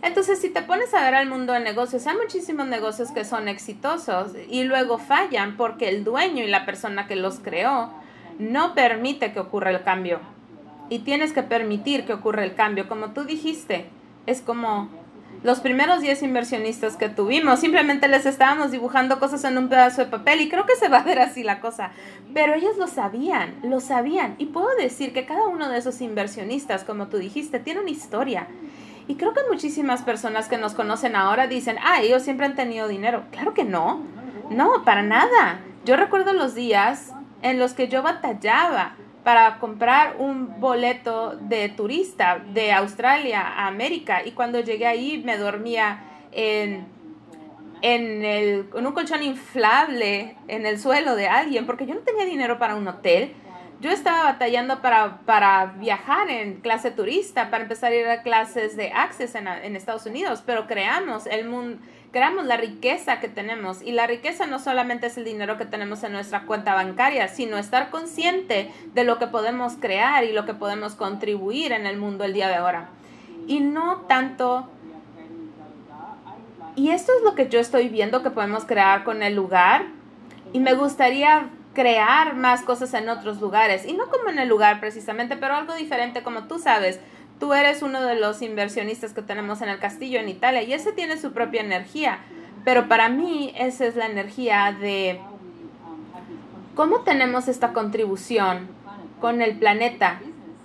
Entonces, 0.00 0.40
si 0.40 0.48
te 0.48 0.62
pones 0.62 0.94
a 0.94 1.02
ver 1.02 1.16
al 1.16 1.28
mundo 1.28 1.52
de 1.52 1.60
negocios, 1.60 2.06
hay 2.06 2.16
muchísimos 2.16 2.66
negocios 2.66 3.10
que 3.10 3.26
son 3.26 3.48
exitosos 3.48 4.32
y 4.48 4.64
luego 4.64 4.96
fallan 4.96 5.58
porque 5.58 5.90
el 5.90 6.02
dueño 6.02 6.42
y 6.44 6.48
la 6.48 6.64
persona 6.64 7.06
que 7.06 7.16
los 7.16 7.40
creó 7.40 7.92
no 8.38 8.74
permite 8.74 9.34
que 9.34 9.40
ocurra 9.40 9.68
el 9.68 9.82
cambio. 9.82 10.20
Y 10.88 11.00
tienes 11.00 11.34
que 11.34 11.42
permitir 11.42 12.06
que 12.06 12.14
ocurra 12.14 12.42
el 12.42 12.54
cambio, 12.54 12.88
como 12.88 13.10
tú 13.10 13.24
dijiste 13.24 13.84
es 14.26 14.40
como 14.40 14.88
los 15.42 15.58
primeros 15.58 16.00
10 16.00 16.22
inversionistas 16.22 16.96
que 16.96 17.08
tuvimos, 17.08 17.58
simplemente 17.58 18.06
les 18.06 18.26
estábamos 18.26 18.70
dibujando 18.70 19.18
cosas 19.18 19.42
en 19.42 19.58
un 19.58 19.68
pedazo 19.68 20.04
de 20.04 20.10
papel 20.10 20.40
y 20.40 20.48
creo 20.48 20.66
que 20.66 20.76
se 20.76 20.88
va 20.88 20.98
a 20.98 21.02
ver 21.04 21.18
así 21.18 21.42
la 21.42 21.60
cosa. 21.60 21.90
Pero 22.32 22.54
ellos 22.54 22.76
lo 22.78 22.86
sabían, 22.86 23.56
lo 23.64 23.80
sabían. 23.80 24.36
Y 24.38 24.46
puedo 24.46 24.68
decir 24.76 25.12
que 25.12 25.26
cada 25.26 25.48
uno 25.48 25.68
de 25.68 25.78
esos 25.78 26.00
inversionistas, 26.00 26.84
como 26.84 27.08
tú 27.08 27.16
dijiste, 27.16 27.58
tiene 27.58 27.80
una 27.80 27.90
historia. 27.90 28.46
Y 29.08 29.16
creo 29.16 29.32
que 29.34 29.40
muchísimas 29.50 30.02
personas 30.02 30.48
que 30.48 30.58
nos 30.58 30.74
conocen 30.74 31.16
ahora 31.16 31.48
dicen, 31.48 31.76
ah, 31.82 32.00
ellos 32.00 32.22
siempre 32.22 32.46
han 32.46 32.54
tenido 32.54 32.86
dinero. 32.86 33.24
Claro 33.32 33.52
que 33.52 33.64
no. 33.64 34.00
No, 34.48 34.84
para 34.84 35.02
nada. 35.02 35.58
Yo 35.84 35.96
recuerdo 35.96 36.32
los 36.34 36.54
días 36.54 37.12
en 37.42 37.58
los 37.58 37.72
que 37.72 37.88
yo 37.88 38.04
batallaba 38.04 38.94
para 39.24 39.58
comprar 39.58 40.16
un 40.18 40.60
boleto 40.60 41.36
de 41.36 41.68
turista 41.68 42.42
de 42.52 42.72
Australia 42.72 43.40
a 43.40 43.66
América 43.68 44.22
y 44.24 44.32
cuando 44.32 44.60
llegué 44.60 44.86
ahí 44.86 45.22
me 45.24 45.36
dormía 45.38 46.02
en, 46.32 46.86
en, 47.82 48.24
el, 48.24 48.68
en 48.74 48.86
un 48.86 48.92
colchón 48.92 49.22
inflable 49.22 50.36
en 50.48 50.66
el 50.66 50.78
suelo 50.78 51.14
de 51.14 51.28
alguien 51.28 51.66
porque 51.66 51.86
yo 51.86 51.94
no 51.94 52.00
tenía 52.00 52.24
dinero 52.24 52.58
para 52.58 52.74
un 52.74 52.88
hotel. 52.88 53.32
Yo 53.80 53.90
estaba 53.90 54.22
batallando 54.24 54.80
para, 54.80 55.22
para 55.26 55.66
viajar 55.78 56.30
en 56.30 56.60
clase 56.60 56.92
turista, 56.92 57.50
para 57.50 57.64
empezar 57.64 57.90
a 57.90 57.96
ir 57.96 58.06
a 58.06 58.22
clases 58.22 58.76
de 58.76 58.92
Access 58.92 59.34
en, 59.34 59.48
en 59.48 59.74
Estados 59.74 60.06
Unidos, 60.06 60.40
pero 60.46 60.68
creamos 60.68 61.26
el 61.26 61.48
mundo 61.48 61.78
creamos 62.12 62.44
la 62.44 62.56
riqueza 62.56 63.18
que 63.18 63.28
tenemos. 63.28 63.82
Y 63.82 63.92
la 63.92 64.06
riqueza 64.06 64.46
no 64.46 64.58
solamente 64.58 65.06
es 65.06 65.16
el 65.16 65.24
dinero 65.24 65.58
que 65.58 65.64
tenemos 65.64 66.04
en 66.04 66.12
nuestra 66.12 66.42
cuenta 66.42 66.74
bancaria, 66.74 67.26
sino 67.28 67.58
estar 67.58 67.90
consciente 67.90 68.70
de 68.94 69.04
lo 69.04 69.18
que 69.18 69.26
podemos 69.26 69.74
crear 69.80 70.24
y 70.24 70.32
lo 70.32 70.44
que 70.44 70.54
podemos 70.54 70.94
contribuir 70.94 71.72
en 71.72 71.86
el 71.86 71.96
mundo 71.96 72.24
el 72.24 72.34
día 72.34 72.48
de 72.48 72.56
ahora. 72.56 72.88
Y 73.46 73.60
no 73.60 74.02
tanto... 74.08 74.68
Y 76.74 76.90
esto 76.90 77.12
es 77.18 77.22
lo 77.22 77.34
que 77.34 77.48
yo 77.48 77.60
estoy 77.60 77.88
viendo 77.88 78.22
que 78.22 78.30
podemos 78.30 78.64
crear 78.64 79.04
con 79.04 79.22
el 79.22 79.34
lugar. 79.34 79.86
Y 80.52 80.60
me 80.60 80.74
gustaría 80.74 81.50
crear 81.74 82.34
más 82.34 82.62
cosas 82.62 82.94
en 82.94 83.08
otros 83.08 83.40
lugares. 83.40 83.86
Y 83.86 83.94
no 83.94 84.08
como 84.08 84.28
en 84.28 84.38
el 84.38 84.48
lugar 84.48 84.80
precisamente, 84.80 85.36
pero 85.36 85.54
algo 85.54 85.74
diferente 85.74 86.22
como 86.22 86.44
tú 86.44 86.58
sabes 86.58 87.00
tú 87.42 87.52
eres 87.54 87.82
uno 87.82 88.00
de 88.04 88.14
los 88.14 88.40
inversionistas 88.40 89.14
que 89.14 89.20
tenemos 89.20 89.62
en 89.62 89.68
el 89.68 89.80
castillo 89.80 90.20
en 90.20 90.28
Italia 90.28 90.62
y 90.62 90.74
ese 90.74 90.92
tiene 90.92 91.16
su 91.16 91.32
propia 91.32 91.60
energía. 91.60 92.20
Pero 92.64 92.86
para 92.86 93.08
mí 93.08 93.52
esa 93.58 93.84
es 93.84 93.96
la 93.96 94.06
energía 94.06 94.76
de 94.80 95.18
cómo 96.76 97.00
tenemos 97.00 97.48
esta 97.48 97.72
contribución 97.72 98.68
con 99.20 99.42
el 99.42 99.58
planeta 99.58 100.20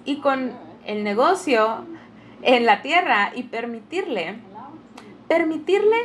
y 0.05 0.17
con 0.17 0.53
el 0.85 1.03
negocio 1.03 1.83
en 2.43 2.67
la 2.67 2.83
Tierra 2.83 3.31
y 3.33 3.41
permitirle, 3.41 4.35
permitirle 5.27 5.97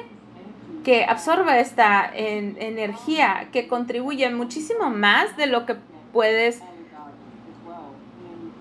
que 0.84 1.04
absorba 1.04 1.58
esta 1.58 2.10
energía 2.14 3.48
que 3.52 3.68
contribuye 3.68 4.30
muchísimo 4.30 4.88
más 4.88 5.36
de 5.36 5.48
lo 5.48 5.66
que 5.66 5.76
puedes 6.14 6.62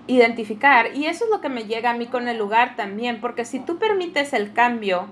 identificar. 0.06 0.94
Y 0.94 1.06
eso 1.06 1.24
es 1.24 1.30
lo 1.30 1.40
que 1.40 1.48
me 1.48 1.64
llega 1.64 1.90
a 1.90 1.94
mí 1.94 2.06
con 2.06 2.28
el 2.28 2.38
lugar 2.38 2.76
también, 2.76 3.20
porque 3.20 3.44
si 3.44 3.60
tú 3.60 3.78
permites 3.78 4.32
el 4.32 4.52
cambio 4.52 5.08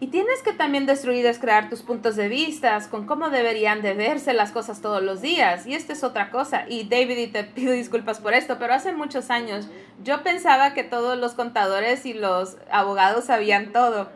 y 0.00 0.08
tienes 0.08 0.42
que 0.42 0.52
también 0.52 0.86
destruir 0.86 1.20
y 1.20 1.22
descrear 1.22 1.70
tus 1.70 1.82
puntos 1.82 2.16
de 2.16 2.28
vista 2.28 2.78
con 2.90 3.06
cómo 3.06 3.30
deberían 3.30 3.80
de 3.80 3.94
verse 3.94 4.34
las 4.34 4.52
cosas 4.52 4.80
todos 4.80 5.02
los 5.02 5.22
días. 5.22 5.66
Y 5.66 5.74
esta 5.74 5.92
es 5.92 6.04
otra 6.04 6.30
cosa. 6.30 6.64
Y 6.68 6.84
David, 6.88 7.16
y 7.16 7.26
te 7.28 7.44
pido 7.44 7.72
disculpas 7.72 8.20
por 8.20 8.34
esto, 8.34 8.58
pero 8.58 8.74
hace 8.74 8.92
muchos 8.92 9.30
años 9.30 9.68
yo 10.02 10.22
pensaba 10.22 10.74
que 10.74 10.84
todos 10.84 11.18
los 11.18 11.34
contadores 11.34 12.04
y 12.06 12.12
los 12.12 12.56
abogados 12.70 13.26
sabían 13.26 13.72
todo. 13.72 14.10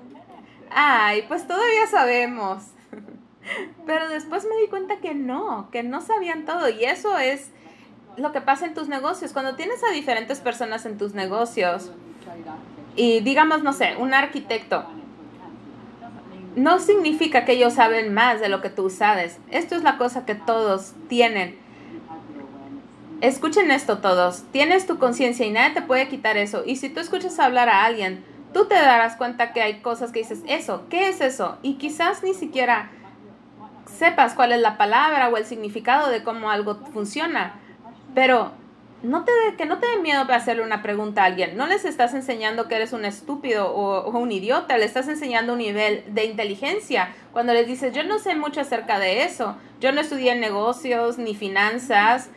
Ay, 0.71 1.25
pues 1.29 1.47
todavía 1.47 1.87
sabemos. 1.91 2.65
Pero 3.87 4.11
después 4.11 4.45
me 4.45 4.61
di 4.61 4.69
cuenta 4.69 4.99
que 4.99 5.15
no, 5.15 5.71
que 5.71 5.83
no 5.83 6.03
sabían 6.03 6.45
todo. 6.45 6.69
Y 6.69 6.85
eso 6.85 7.17
es 7.17 7.51
lo 8.19 8.33
que 8.33 8.41
pasa 8.41 8.67
en 8.67 8.75
tus 8.75 8.89
negocios. 8.89 9.33
Cuando 9.33 9.55
tienes 9.55 9.83
a 9.85 9.93
diferentes 9.93 10.41
personas 10.41 10.87
en 10.87 10.99
tus 10.99 11.15
negocios 11.15 11.91
y 12.97 13.21
digamos, 13.21 13.63
no 13.63 13.73
sé, 13.73 13.97
un 13.99 14.15
arquitecto, 14.15 14.85
no 16.57 16.81
significa 16.81 17.45
que 17.45 17.53
ellos 17.53 17.75
saben 17.75 18.13
más 18.13 18.41
de 18.41 18.49
lo 18.49 18.61
que 18.61 18.71
tú 18.71 18.91
sabes. 18.91 19.39
Esto 19.51 19.77
es 19.77 19.83
la 19.83 19.97
cosa 19.97 20.27
que 20.27 20.35
todos 20.35 20.93
tienen. 21.09 21.57
Escuchen 23.21 23.71
esto 23.71 23.99
todos. 23.99 24.45
Tienes 24.53 24.87
tu 24.87 24.99
conciencia 24.99 25.47
y 25.47 25.51
nadie 25.51 25.75
te 25.75 25.83
puede 25.83 26.09
quitar 26.09 26.37
eso. 26.37 26.63
Y 26.65 26.77
si 26.77 26.89
tú 26.89 27.01
escuchas 27.01 27.39
hablar 27.39 27.69
a 27.69 27.85
alguien, 27.85 28.25
tú 28.53 28.67
te 28.67 28.75
darás 28.75 29.17
cuenta 29.17 29.53
que 29.53 29.63
hay 29.63 29.81
cosas 29.81 30.13
que 30.13 30.21
dices, 30.21 30.41
eso, 30.47 30.85
¿qué 30.89 31.09
es 31.09 31.21
eso? 31.21 31.59
Y 31.63 31.75
quizás 31.75 32.23
ni 32.23 32.35
siquiera 32.35 32.91
sepas 33.87 34.35
cuál 34.35 34.53
es 34.53 34.61
la 34.61 34.77
palabra 34.77 35.29
o 35.29 35.37
el 35.37 35.45
significado 35.45 36.11
de 36.11 36.23
cómo 36.23 36.51
algo 36.51 36.77
funciona. 36.93 37.55
Pero 38.15 38.53
no 39.03 39.25
te, 39.25 39.33
que 39.57 39.67
no 39.67 39.79
te 39.79 39.87
dé 39.87 39.99
miedo 39.99 40.23
para 40.23 40.39
hacerle 40.39 40.63
una 40.63 40.83
pregunta 40.83 41.23
a 41.23 41.27
alguien. 41.27 41.57
No 41.57 41.67
les 41.67 41.85
estás 41.85 42.15
enseñando 42.15 42.67
que 42.67 42.77
eres 42.77 42.93
un 42.93 43.05
estúpido 43.05 43.73
o, 43.73 44.11
un 44.11 44.33
idiota, 44.33 44.77
le 44.77 44.85
estás 44.85 45.09
enseñando 45.09 45.53
un 45.53 45.61
nivel 45.61 46.03
de 46.09 46.25
inteligencia. 46.25 47.15
Cuando 47.33 47.53
les 47.53 47.67
dices, 47.67 47.95
yo 47.95 48.03
no 48.03 48.19
sé 48.19 48.35
mucho 48.35 48.61
acerca 48.61 48.99
de 48.99 49.23
eso, 49.23 49.57
yo 49.81 49.93
no 49.93 50.01
estudié 50.01 50.35
negocios, 50.35 51.19
ni 51.19 51.37
finanzas, 51.37 52.31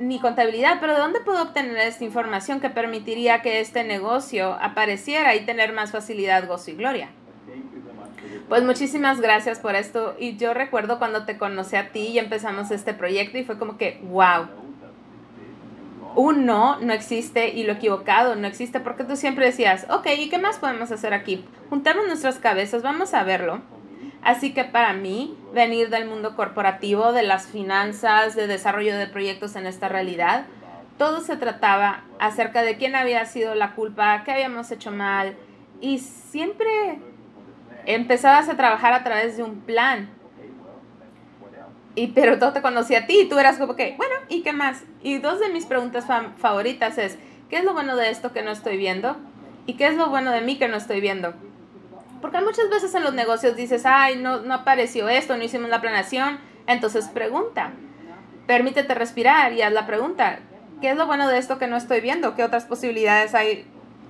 ni 0.00 0.20
contabilidad, 0.20 0.78
pero 0.80 0.94
¿de 0.94 1.00
dónde 1.00 1.20
puedo 1.20 1.42
obtener 1.42 1.76
esta 1.78 2.04
información 2.04 2.60
que 2.60 2.70
permitiría 2.70 3.42
que 3.42 3.60
este 3.60 3.84
negocio 3.84 4.56
apareciera 4.60 5.34
y 5.34 5.44
tener 5.44 5.72
más 5.72 5.92
facilidad, 5.92 6.46
gozo 6.46 6.72
y 6.72 6.74
gloria? 6.74 7.10
Pues 8.48 8.62
muchísimas 8.62 9.20
gracias 9.20 9.58
por 9.58 9.74
esto. 9.74 10.16
Y 10.18 10.36
yo 10.36 10.54
recuerdo 10.54 10.98
cuando 10.98 11.26
te 11.26 11.36
conocí 11.36 11.76
a 11.76 11.92
ti 11.92 12.08
y 12.08 12.18
empezamos 12.18 12.70
este 12.70 12.94
proyecto 12.94 13.38
y 13.38 13.44
fue 13.44 13.58
como 13.58 13.76
que, 13.76 14.00
wow 14.04 14.48
un 16.14 16.46
no 16.46 16.80
no 16.80 16.92
existe 16.92 17.50
y 17.50 17.64
lo 17.64 17.74
equivocado 17.74 18.34
no 18.34 18.46
existe 18.46 18.80
porque 18.80 19.04
tú 19.04 19.16
siempre 19.16 19.46
decías, 19.46 19.86
ok, 19.90 20.06
¿y 20.18 20.28
qué 20.28 20.38
más 20.38 20.58
podemos 20.58 20.90
hacer 20.90 21.14
aquí? 21.14 21.44
Juntamos 21.70 22.06
nuestras 22.06 22.38
cabezas, 22.38 22.82
vamos 22.82 23.14
a 23.14 23.24
verlo. 23.24 23.60
Así 24.22 24.52
que 24.52 24.64
para 24.64 24.92
mí, 24.94 25.38
venir 25.54 25.90
del 25.90 26.06
mundo 26.06 26.34
corporativo, 26.34 27.12
de 27.12 27.22
las 27.22 27.46
finanzas, 27.46 28.34
de 28.34 28.46
desarrollo 28.46 28.96
de 28.96 29.06
proyectos 29.06 29.54
en 29.54 29.66
esta 29.66 29.88
realidad, 29.88 30.46
todo 30.98 31.20
se 31.20 31.36
trataba 31.36 32.02
acerca 32.18 32.62
de 32.62 32.76
quién 32.76 32.96
había 32.96 33.24
sido 33.24 33.54
la 33.54 33.74
culpa, 33.74 34.22
qué 34.24 34.32
habíamos 34.32 34.70
hecho 34.72 34.90
mal 34.90 35.36
y 35.80 35.98
siempre 35.98 36.98
empezabas 37.86 38.48
a 38.48 38.56
trabajar 38.56 38.92
a 38.92 39.04
través 39.04 39.36
de 39.36 39.44
un 39.44 39.60
plan 39.60 40.10
y, 41.98 42.08
pero 42.08 42.38
todo 42.38 42.52
te 42.52 42.62
conocí 42.62 42.94
a 42.94 43.06
ti 43.06 43.20
y 43.20 43.28
tú 43.28 43.38
eras 43.38 43.58
como 43.58 43.76
que, 43.76 43.94
bueno, 43.96 44.14
¿y 44.28 44.42
qué 44.42 44.52
más? 44.52 44.82
Y 45.02 45.18
dos 45.18 45.40
de 45.40 45.48
mis 45.48 45.66
preguntas 45.66 46.06
favoritas 46.38 46.98
es, 46.98 47.18
¿qué 47.50 47.58
es 47.58 47.64
lo 47.64 47.72
bueno 47.72 47.96
de 47.96 48.10
esto 48.10 48.32
que 48.32 48.42
no 48.42 48.50
estoy 48.50 48.76
viendo? 48.76 49.16
¿Y 49.66 49.74
qué 49.74 49.86
es 49.86 49.96
lo 49.96 50.08
bueno 50.08 50.30
de 50.30 50.40
mí 50.40 50.58
que 50.58 50.68
no 50.68 50.76
estoy 50.76 51.00
viendo? 51.00 51.34
Porque 52.20 52.40
muchas 52.40 52.68
veces 52.70 52.94
en 52.94 53.04
los 53.04 53.14
negocios 53.14 53.56
dices, 53.56 53.84
ay, 53.84 54.16
no, 54.16 54.40
no 54.40 54.54
apareció 54.54 55.08
esto, 55.08 55.36
no 55.36 55.44
hicimos 55.44 55.70
la 55.70 55.80
planeación. 55.80 56.38
Entonces 56.66 57.08
pregunta, 57.08 57.72
permítete 58.46 58.94
respirar 58.94 59.52
y 59.52 59.62
haz 59.62 59.72
la 59.72 59.86
pregunta. 59.86 60.40
¿Qué 60.80 60.90
es 60.90 60.96
lo 60.96 61.06
bueno 61.06 61.28
de 61.28 61.38
esto 61.38 61.58
que 61.58 61.66
no 61.66 61.76
estoy 61.76 62.00
viendo? 62.00 62.34
¿Qué 62.34 62.44
otras 62.44 62.64
posibilidades 62.64 63.34
hay 63.34 63.66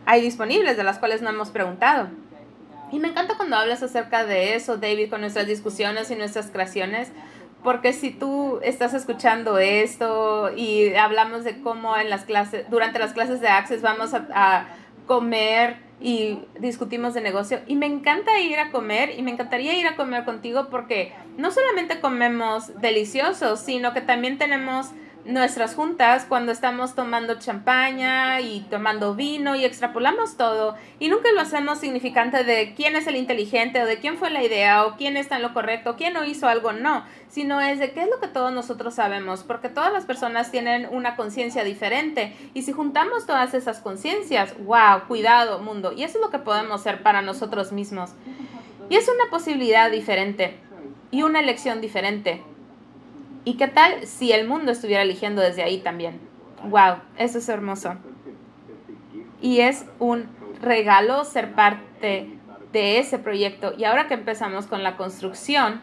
hay 0.08 0.22
disponibles 0.22 0.78
de 0.78 0.84
las 0.84 0.98
cuales 0.98 1.20
no 1.20 1.28
hemos 1.28 1.50
preguntado. 1.50 2.08
Y 2.90 2.98
me 2.98 3.08
encanta 3.08 3.36
cuando 3.36 3.56
hablas 3.56 3.82
acerca 3.82 4.24
de 4.24 4.54
eso, 4.54 4.78
David, 4.78 5.10
con 5.10 5.20
nuestras 5.20 5.46
discusiones 5.46 6.10
y 6.10 6.16
nuestras 6.16 6.46
creaciones, 6.46 7.10
porque 7.62 7.92
si 7.92 8.10
tú 8.10 8.60
estás 8.62 8.94
escuchando 8.94 9.58
esto 9.58 10.50
y 10.56 10.94
hablamos 10.94 11.44
de 11.44 11.60
cómo 11.60 11.96
en 11.96 12.10
las 12.10 12.24
clases, 12.24 12.68
durante 12.70 12.98
las 12.98 13.12
clases 13.12 13.40
de 13.40 13.48
Access 13.48 13.82
vamos 13.82 14.14
a, 14.14 14.26
a 14.30 14.68
comer 15.06 15.76
y 16.00 16.38
discutimos 16.60 17.14
de 17.14 17.20
negocio 17.20 17.60
y 17.66 17.74
me 17.74 17.86
encanta 17.86 18.38
ir 18.40 18.60
a 18.60 18.70
comer 18.70 19.18
y 19.18 19.22
me 19.22 19.32
encantaría 19.32 19.74
ir 19.74 19.86
a 19.88 19.96
comer 19.96 20.24
contigo 20.24 20.68
porque 20.70 21.12
no 21.36 21.50
solamente 21.50 22.00
comemos 22.00 22.80
deliciosos, 22.80 23.60
sino 23.60 23.92
que 23.92 24.00
también 24.00 24.38
tenemos 24.38 24.92
nuestras 25.28 25.74
juntas 25.74 26.24
cuando 26.26 26.52
estamos 26.52 26.94
tomando 26.94 27.38
champaña 27.38 28.40
y 28.40 28.60
tomando 28.70 29.14
vino 29.14 29.54
y 29.56 29.64
extrapolamos 29.66 30.38
todo 30.38 30.74
y 30.98 31.08
nunca 31.10 31.30
lo 31.32 31.42
hacemos 31.42 31.78
significante 31.78 32.44
de 32.44 32.72
quién 32.74 32.96
es 32.96 33.06
el 33.06 33.16
inteligente 33.16 33.82
o 33.82 33.86
de 33.86 33.98
quién 33.98 34.16
fue 34.16 34.30
la 34.30 34.42
idea 34.42 34.86
o 34.86 34.96
quién 34.96 35.18
está 35.18 35.36
en 35.36 35.42
lo 35.42 35.52
correcto, 35.52 35.96
quién 35.96 36.14
no 36.14 36.24
hizo 36.24 36.48
algo, 36.48 36.72
no, 36.72 37.04
sino 37.28 37.60
es 37.60 37.78
de 37.78 37.92
qué 37.92 38.04
es 38.04 38.08
lo 38.08 38.20
que 38.20 38.28
todos 38.28 38.52
nosotros 38.52 38.94
sabemos, 38.94 39.44
porque 39.44 39.68
todas 39.68 39.92
las 39.92 40.06
personas 40.06 40.50
tienen 40.50 40.88
una 40.90 41.14
conciencia 41.14 41.62
diferente 41.62 42.34
y 42.54 42.62
si 42.62 42.72
juntamos 42.72 43.26
todas 43.26 43.52
esas 43.52 43.80
conciencias, 43.80 44.54
wow, 44.64 45.06
cuidado 45.08 45.58
mundo, 45.58 45.92
y 45.92 46.04
eso 46.04 46.16
es 46.16 46.24
lo 46.24 46.30
que 46.30 46.38
podemos 46.38 46.80
hacer 46.80 47.02
para 47.02 47.20
nosotros 47.20 47.70
mismos. 47.70 48.12
Y 48.88 48.96
es 48.96 49.06
una 49.08 49.30
posibilidad 49.30 49.90
diferente 49.90 50.58
y 51.10 51.22
una 51.22 51.40
elección 51.40 51.82
diferente. 51.82 52.42
¿Y 53.48 53.54
qué 53.54 53.66
tal 53.66 54.06
si 54.06 54.30
el 54.32 54.46
mundo 54.46 54.72
estuviera 54.72 55.00
eligiendo 55.00 55.40
desde 55.40 55.62
ahí 55.62 55.78
también? 55.78 56.20
¡Wow! 56.64 56.96
Eso 57.16 57.38
es 57.38 57.48
hermoso. 57.48 57.94
Y 59.40 59.60
es 59.60 59.86
un 59.98 60.28
regalo 60.60 61.24
ser 61.24 61.54
parte 61.54 62.28
de 62.72 62.98
ese 62.98 63.18
proyecto. 63.18 63.72
Y 63.78 63.84
ahora 63.84 64.06
que 64.06 64.12
empezamos 64.12 64.66
con 64.66 64.82
la 64.82 64.98
construcción, 64.98 65.80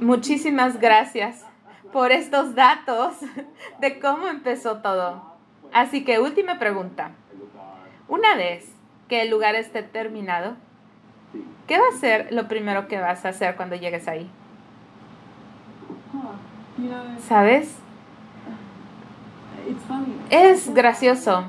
muchísimas 0.00 0.80
gracias 0.80 1.46
por 1.92 2.10
estos 2.10 2.56
datos 2.56 3.14
de 3.78 4.00
cómo 4.00 4.26
empezó 4.26 4.78
todo. 4.78 5.22
Así 5.72 6.02
que 6.02 6.18
última 6.18 6.58
pregunta. 6.58 7.12
Una 8.08 8.34
vez 8.34 8.68
que 9.06 9.22
el 9.22 9.30
lugar 9.30 9.54
esté 9.54 9.84
terminado, 9.84 10.56
¿qué 11.68 11.78
va 11.78 11.86
a 11.94 12.00
ser 12.00 12.32
lo 12.32 12.48
primero 12.48 12.88
que 12.88 12.98
vas 12.98 13.24
a 13.24 13.28
hacer 13.28 13.54
cuando 13.54 13.76
llegues 13.76 14.08
ahí? 14.08 14.28
¿Sabes? 17.26 17.76
Es 20.30 20.72
gracioso. 20.74 21.44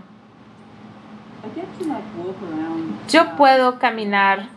Yo 3.09 3.35
puedo 3.35 3.79
caminar 3.79 4.47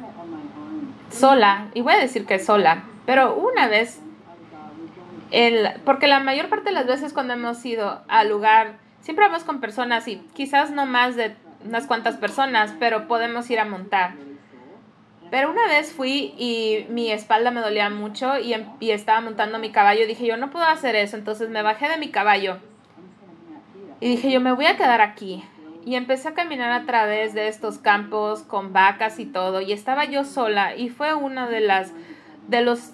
sola, 1.11 1.69
y 1.75 1.81
voy 1.81 1.95
a 1.95 1.99
decir 1.99 2.27
que 2.27 2.39
sola, 2.39 2.85
pero 3.07 3.35
una 3.35 3.67
vez, 3.67 4.01
el, 5.31 5.69
porque 5.85 6.07
la 6.07 6.21
mayor 6.21 6.49
parte 6.49 6.67
de 6.67 6.73
las 6.73 6.87
veces 6.87 7.13
cuando 7.13 7.35
hemos 7.35 7.65
ido 7.65 8.03
al 8.09 8.29
lugar, 8.29 8.77
siempre 9.01 9.27
vamos 9.27 9.45
con 9.45 9.61
personas 9.61 10.07
y 10.09 10.17
quizás 10.35 10.71
no 10.71 10.87
más 10.87 11.17
de 11.17 11.35
unas 11.65 11.87
cuantas 11.87 12.17
personas, 12.17 12.75
pero 12.79 13.09
podemos 13.09 13.49
ir 13.51 13.59
a 13.59 13.65
montar. 13.65 14.13
Pero 15.31 15.51
una 15.51 15.67
vez 15.67 15.93
fui 15.93 16.35
y 16.39 16.87
mi 16.89 17.11
espalda 17.11 17.51
me 17.51 17.61
dolía 17.61 17.91
mucho 17.91 18.39
y, 18.39 18.55
em, 18.55 18.67
y, 18.81 18.91
estaba 18.91 19.21
montando 19.21 19.59
mi 19.59 19.71
caballo. 19.71 20.07
Dije, 20.07 20.27
yo 20.27 20.37
no 20.37 20.51
puedo 20.51 20.65
hacer 20.65 20.97
eso. 20.97 21.17
Entonces 21.17 21.51
me 21.51 21.63
bajé 21.63 21.89
de 21.89 21.99
mi 21.99 22.11
caballo. 22.11 22.59
Y 24.01 24.09
dije, 24.09 24.31
yo 24.31 24.41
me 24.41 24.53
voy 24.53 24.67
a 24.67 24.77
quedar 24.77 25.01
aquí. 25.01 25.45
Y 25.85 25.97
empecé 25.97 26.29
a 26.29 26.35
caminar 26.35 26.73
a 26.73 26.87
través 26.87 27.35
de 27.35 27.49
estos 27.49 27.79
campos 27.79 28.43
con 28.43 28.73
vacas 28.73 29.19
y 29.19 29.27
todo. 29.27 29.61
Y 29.61 29.73
estaba 29.73 30.05
yo 30.05 30.25
sola. 30.25 30.77
Y 30.77 30.89
fue 30.89 31.15
uno 31.15 31.49
de, 31.49 31.61
las, 31.61 31.93
de 32.47 32.63
los 32.63 32.93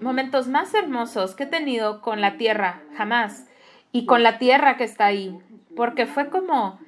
momentos 0.00 0.48
más 0.48 0.74
hermosos 0.74 1.34
que 1.34 1.44
he 1.44 1.46
tenido 1.46 2.00
con 2.00 2.20
la 2.20 2.36
tierra. 2.36 2.82
Jamás. 2.96 3.48
Y 3.90 4.06
con 4.06 4.22
la 4.22 4.38
tierra 4.38 4.76
que 4.76 4.84
está 4.84 5.06
ahí. 5.06 5.36
Porque 5.74 6.06
fue 6.06 6.28
como 6.28 6.78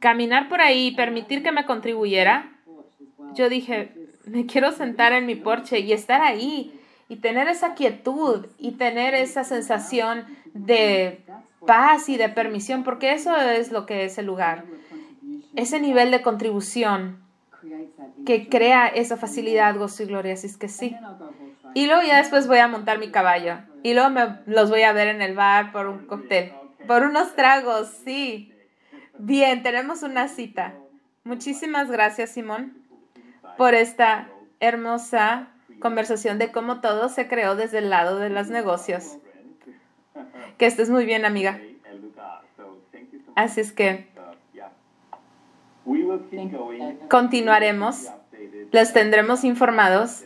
caminar 0.00 0.48
por 0.48 0.60
ahí 0.60 0.88
y 0.88 0.96
permitir 0.96 1.42
que 1.42 1.52
me 1.52 1.64
contribuyera. 1.64 2.52
Yo 3.34 3.48
dije, 3.48 3.95
me 4.26 4.44
quiero 4.44 4.72
sentar 4.72 5.12
en 5.12 5.24
mi 5.24 5.36
porche 5.36 5.78
y 5.78 5.92
estar 5.92 6.20
ahí 6.20 6.78
y 7.08 7.16
tener 7.16 7.48
esa 7.48 7.74
quietud 7.74 8.46
y 8.58 8.72
tener 8.72 9.14
esa 9.14 9.44
sensación 9.44 10.24
de 10.52 11.24
paz 11.64 12.08
y 12.08 12.16
de 12.16 12.28
permisión, 12.28 12.82
porque 12.82 13.12
eso 13.12 13.36
es 13.36 13.70
lo 13.70 13.86
que 13.86 14.04
es 14.04 14.18
el 14.18 14.26
lugar. 14.26 14.64
Ese 15.54 15.80
nivel 15.80 16.10
de 16.10 16.22
contribución 16.22 17.24
que 18.26 18.48
crea 18.48 18.88
esa 18.88 19.16
facilidad, 19.16 19.76
gozo 19.76 20.02
y 20.02 20.06
gloria, 20.06 20.34
así 20.34 20.48
es 20.48 20.56
que 20.56 20.68
sí. 20.68 20.96
Y 21.74 21.86
luego 21.86 22.02
ya 22.02 22.18
después 22.18 22.48
voy 22.48 22.58
a 22.58 22.68
montar 22.68 22.98
mi 22.98 23.10
caballo 23.10 23.58
y 23.82 23.94
luego 23.94 24.10
me 24.10 24.38
los 24.46 24.70
voy 24.70 24.82
a 24.82 24.92
ver 24.92 25.08
en 25.08 25.22
el 25.22 25.34
bar 25.34 25.70
por 25.70 25.86
un 25.86 26.06
cóctel, 26.06 26.52
por 26.86 27.04
unos 27.04 27.34
tragos, 27.36 27.88
sí. 28.04 28.52
Bien, 29.18 29.62
tenemos 29.62 30.02
una 30.02 30.28
cita. 30.28 30.74
Muchísimas 31.24 31.90
gracias, 31.90 32.30
Simón 32.30 32.85
por 33.56 33.74
esta 33.74 34.28
hermosa 34.60 35.48
conversación 35.80 36.38
de 36.38 36.52
cómo 36.52 36.80
todo 36.80 37.08
se 37.08 37.28
creó 37.28 37.56
desde 37.56 37.78
el 37.78 37.90
lado 37.90 38.18
de 38.18 38.30
los 38.30 38.48
negocios. 38.48 39.18
Que 40.58 40.66
estés 40.66 40.90
muy 40.90 41.04
bien, 41.04 41.24
amiga. 41.24 41.60
Así 43.34 43.60
es 43.60 43.72
que 43.72 44.08
continuaremos, 47.08 48.08
les 48.72 48.92
tendremos 48.92 49.44
informados 49.44 50.24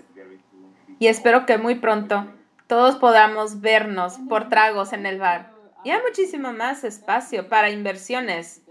y 0.98 1.08
espero 1.08 1.44
que 1.44 1.58
muy 1.58 1.74
pronto 1.74 2.26
todos 2.66 2.96
podamos 2.96 3.60
vernos 3.60 4.18
por 4.28 4.48
tragos 4.48 4.92
en 4.92 5.06
el 5.06 5.18
bar. 5.18 5.50
Y 5.84 5.90
hay 5.90 6.00
muchísimo 6.02 6.52
más 6.52 6.84
espacio 6.84 7.48
para 7.48 7.70
inversiones. 7.70 8.62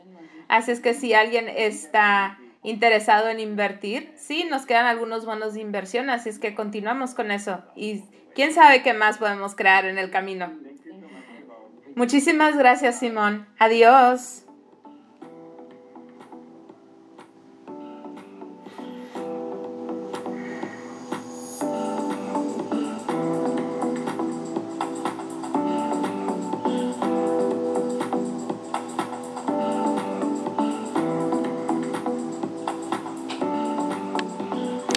Así 0.47 0.71
es 0.71 0.79
que 0.79 0.93
si 0.93 1.13
alguien 1.13 1.49
está 1.49 2.38
interesado 2.63 3.29
en 3.29 3.39
invertir, 3.39 4.11
sí, 4.17 4.45
nos 4.49 4.65
quedan 4.65 4.85
algunos 4.85 5.25
bonos 5.25 5.53
de 5.53 5.61
inversión, 5.61 6.09
así 6.09 6.29
es 6.29 6.39
que 6.39 6.55
continuamos 6.55 7.13
con 7.13 7.31
eso. 7.31 7.63
Y 7.75 8.03
quién 8.35 8.53
sabe 8.53 8.83
qué 8.83 8.93
más 8.93 9.17
podemos 9.17 9.55
crear 9.55 9.85
en 9.85 9.97
el 9.97 10.11
camino. 10.11 10.51
Muchísimas 11.95 12.57
gracias, 12.57 12.99
Simón. 12.99 13.47
Adiós. 13.57 14.43